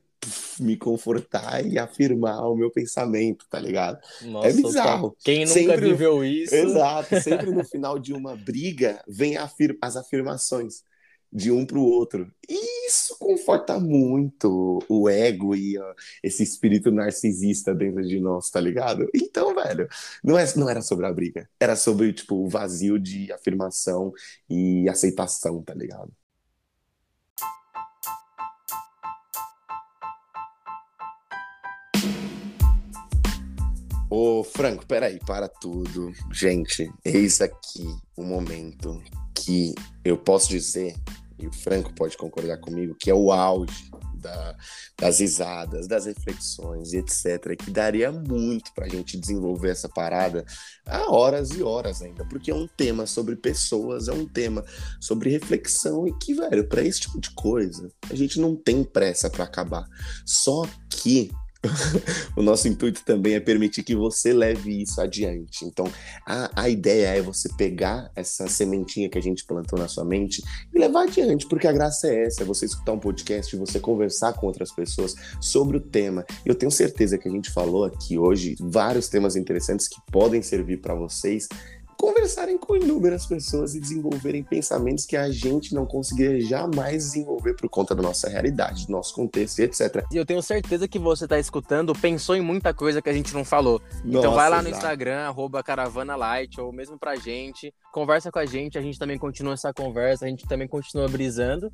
me 0.61 0.77
confortar 0.77 1.67
e 1.67 1.79
afirmar 1.79 2.49
o 2.49 2.55
meu 2.55 2.71
pensamento, 2.71 3.47
tá 3.51 3.59
ligado? 3.59 3.99
Nossa, 4.23 4.49
é 4.49 4.53
bizarro. 4.53 5.17
Quem 5.25 5.41
nunca 5.41 5.53
sempre, 5.53 5.81
viveu 5.81 6.25
isso? 6.25 6.55
Exato. 6.55 7.21
Sempre 7.21 7.51
no 7.51 7.65
final 7.65 7.99
de 7.99 8.13
uma 8.13 8.37
briga 8.37 9.03
vem 9.09 9.37
afir 9.37 9.77
as 9.81 9.97
afirmações 9.97 10.85
de 11.33 11.51
um 11.51 11.65
para 11.65 11.79
o 11.79 11.85
outro. 11.85 12.31
E 12.49 12.89
isso 12.89 13.17
conforta 13.19 13.81
muito 13.81 14.81
o 14.89 15.09
ego 15.09 15.55
e 15.57 15.77
esse 16.23 16.43
espírito 16.43 16.91
narcisista 16.91 17.75
dentro 17.75 18.03
de 18.07 18.21
nós, 18.21 18.51
tá 18.51 18.61
ligado? 18.61 19.09
Então, 19.15 19.55
velho, 19.55 19.89
não, 20.23 20.39
é, 20.39 20.45
não 20.57 20.69
era 20.69 20.83
sobre 20.83 21.07
a 21.07 21.13
briga. 21.13 21.49
Era 21.59 21.75
sobre, 21.77 22.13
tipo, 22.13 22.37
o 22.37 22.49
vazio 22.49 22.99
de 22.99 23.33
afirmação 23.33 24.13
e 24.51 24.89
aceitação, 24.89 25.63
tá 25.63 25.73
ligado? 25.75 26.13
Ô, 34.15 34.45
Franco, 34.45 34.87
peraí, 34.87 35.19
para 35.21 35.49
tudo. 35.49 36.13
Gente, 36.31 36.93
eis 37.03 37.41
aqui 37.41 37.87
o 38.15 38.23
momento 38.23 39.03
que 39.35 39.75
eu 40.05 40.19
posso 40.19 40.51
dizer, 40.51 40.95
e 41.43 41.49
o 41.49 41.53
Franco 41.53 41.93
pode 41.95 42.17
concordar 42.17 42.59
comigo, 42.59 42.95
que 42.95 43.11
é 43.11 43.15
o 43.15 43.33
auge 43.33 43.91
da, 44.15 44.57
das 44.99 45.19
risadas, 45.19 45.89
das 45.89 46.07
reflexões 46.07 46.93
etc., 46.93 47.57
que 47.57 47.71
daria 47.71 48.13
muito 48.13 48.73
para 48.73 48.87
a 48.87 48.89
gente 48.89 49.19
desenvolver 49.19 49.71
essa 49.71 49.89
parada 49.89 50.45
há 50.87 51.13
horas 51.13 51.51
e 51.51 51.63
horas 51.63 52.01
ainda, 52.01 52.25
porque 52.27 52.51
é 52.51 52.55
um 52.55 52.69
tema 52.69 53.05
sobre 53.07 53.35
pessoas, 53.35 54.07
é 54.07 54.13
um 54.13 54.27
tema 54.27 54.65
sobre 55.01 55.31
reflexão 55.31 56.07
e 56.07 56.17
que, 56.19 56.35
velho, 56.35 56.69
para 56.69 56.83
esse 56.83 57.01
tipo 57.01 57.21
de 57.21 57.31
coisa, 57.35 57.91
a 58.09 58.15
gente 58.15 58.39
não 58.41 58.55
tem 58.55 58.85
pressa 58.85 59.29
para 59.29 59.45
acabar. 59.45 59.87
Só 60.25 60.63
que 60.89 61.33
o 62.37 62.43
nosso 62.43 62.67
intuito 62.67 63.05
também 63.05 63.35
é 63.35 63.41
permitir 63.41 63.83
que 63.83 63.95
você 63.95 64.33
leve 64.33 64.83
isso 64.83 65.01
adiante. 65.01 65.65
Então, 65.65 65.87
a, 66.27 66.63
a 66.63 66.69
ideia 66.69 67.17
é 67.17 67.23
você 67.23 67.49
pegar 67.57 68.11
essa 68.17 68.49
sementinha 68.49 69.09
que 69.09 69.19
a 69.19 69.23
gente 69.23 69.45
plantou 69.45 69.79
na 69.79 69.89
sua 69.89 70.05
mente 70.05 70.43
e 70.75 70.79
levar 70.79 71.05
adiante, 71.05 71.47
porque 71.47 71.67
a 71.67 71.73
graça 71.73 72.09
é 72.09 72.25
essa: 72.25 72.43
é 72.43 72.47
você 72.47 72.67
escutar 72.67 72.93
um 72.93 72.99
podcast, 72.99 73.57
você 73.57 73.79
conversar 73.79 74.33
com 74.33 74.47
outras 74.47 74.73
pessoas 74.73 75.15
sobre 75.41 75.77
o 75.77 75.81
tema. 75.81 76.25
Eu 76.45 76.55
tenho 76.55 76.71
certeza 76.71 77.17
que 77.17 77.29
a 77.29 77.33
gente 77.33 77.51
falou 77.51 77.85
aqui 77.85 78.19
hoje 78.19 78.57
vários 78.61 79.09
temas 79.09 79.37
interessantes 79.37 79.89
que 79.89 80.01
podem 80.11 80.43
servir 80.43 80.81
para 80.81 80.95
vocês 80.95 81.49
conversarem 82.03 82.59
com 82.59 82.75
inúmeras 82.75 83.27
pessoas 83.27 83.77
e 83.77 83.81
desenvolverem 83.81 84.43
pensamentos 84.43 85.07
que 85.07 85.17
a 85.17 85.31
gente 85.31 85.73
não 85.73 85.87
conseguiria 85.87 86.41
jamais 86.41 87.05
desenvolver 87.05 87.55
por 87.55 87.71
conta 87.71 87.95
da 87.95 88.03
nossa 88.03 88.29
realidade, 88.29 88.87
do 88.87 88.93
nosso 88.93 89.15
contexto 89.15 89.61
e 89.61 89.63
etc. 89.63 90.05
E 90.11 90.17
eu 90.17 90.27
tenho 90.27 90.43
certeza 90.43 90.89
que 90.89 90.99
você 90.99 91.27
está 91.27 91.39
escutando, 91.39 91.95
pensou 91.95 92.35
em 92.35 92.41
muita 92.41 92.75
coisa 92.75 93.01
que 93.01 93.09
a 93.09 93.13
gente 93.13 93.33
não 93.33 93.45
falou. 93.45 93.81
Nossa, 94.05 94.19
então 94.19 94.35
vai 94.35 94.51
lá 94.51 94.61
no. 94.61 94.73
Instagram, 94.73 95.21
arroba 95.21 95.63
caravanalight, 95.63 96.61
ou 96.61 96.73
mesmo 96.73 96.99
pra 96.99 97.15
gente, 97.15 97.73
conversa 97.93 98.33
com 98.33 98.41
a 98.41 98.47
gente, 98.47 98.77
a 98.77 98.83
gente 98.83 98.99
também 98.99 99.17
continua 99.17 99.55
essa 99.55 99.73
conversa, 99.73 100.25
a 100.25 100.29
gente 100.29 100.45
também 100.49 100.67
continua 100.67 101.07
brisando. 101.07 101.71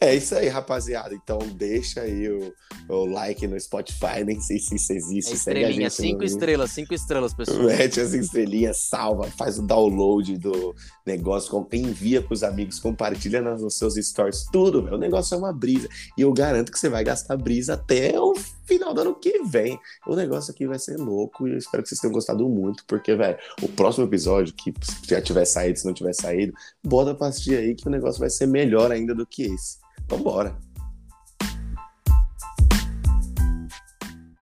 É 0.00 0.14
isso 0.14 0.34
aí, 0.34 0.48
rapaziada. 0.48 1.14
Então 1.14 1.38
deixa 1.38 2.02
aí 2.02 2.28
o, 2.28 2.52
o 2.88 3.06
like 3.06 3.46
no 3.46 3.58
Spotify, 3.58 4.24
nem 4.24 4.40
sei 4.40 4.58
se 4.58 4.74
isso 4.74 4.92
existe. 4.92 5.32
É 5.32 5.34
estrelinha, 5.34 5.90
cinco 5.90 6.24
estrelas, 6.24 6.70
cinco 6.72 6.94
estrelas, 6.94 7.32
pessoal. 7.32 7.62
Mete 7.64 8.00
as 8.00 8.12
estrelinhas, 8.12 8.78
salva, 8.88 9.24
faz 9.38 9.58
o 9.58 9.62
download 9.62 10.36
do 10.38 10.74
negócio, 11.06 11.66
envia 11.72 12.20
pros 12.20 12.42
amigos, 12.42 12.78
compartilha 12.78 13.40
nos 13.40 13.78
seus 13.78 13.94
stories, 13.94 14.44
tudo, 14.52 14.82
meu. 14.82 14.94
O 14.94 14.98
negócio 14.98 15.34
é 15.34 15.38
uma 15.38 15.52
brisa. 15.52 15.88
E 16.18 16.22
eu 16.22 16.32
garanto 16.32 16.70
que 16.70 16.78
você 16.78 16.88
vai 16.88 17.04
gastar 17.04 17.36
brisa 17.36 17.74
até 17.74 18.18
o 18.20 18.34
final 18.64 18.92
do 18.92 19.00
ano 19.00 19.14
que 19.14 19.42
vem. 19.44 19.78
O 20.06 20.14
negócio 20.14 20.52
aqui 20.52 20.66
vai 20.66 20.78
ser 20.78 20.98
louco 20.98 21.46
e 21.46 21.52
eu 21.52 21.58
espero 21.58 21.82
que 21.82 21.88
vocês 21.88 22.00
tenham 22.00 22.12
gostado 22.12 22.48
muito, 22.48 22.84
porque, 22.86 23.14
velho, 23.14 23.38
o 23.62 23.68
próximo 23.68 24.06
episódio, 24.06 24.54
que 24.54 24.72
já 25.08 25.20
tiver 25.20 25.44
saído, 25.44 25.78
se 25.78 25.86
não 25.86 25.94
tiver 25.94 26.14
saído, 26.14 26.52
bota 26.82 27.14
pra 27.14 27.28
assistir 27.28 27.56
aí 27.56 27.74
que 27.74 27.86
o 27.86 27.90
negócio 27.90 28.20
vai 28.20 28.30
ser 28.30 28.46
melhor 28.46 28.90
ainda 28.90 29.14
do 29.14 29.26
que 29.26 29.44
esse. 29.44 29.78
Vambora. 30.08 30.73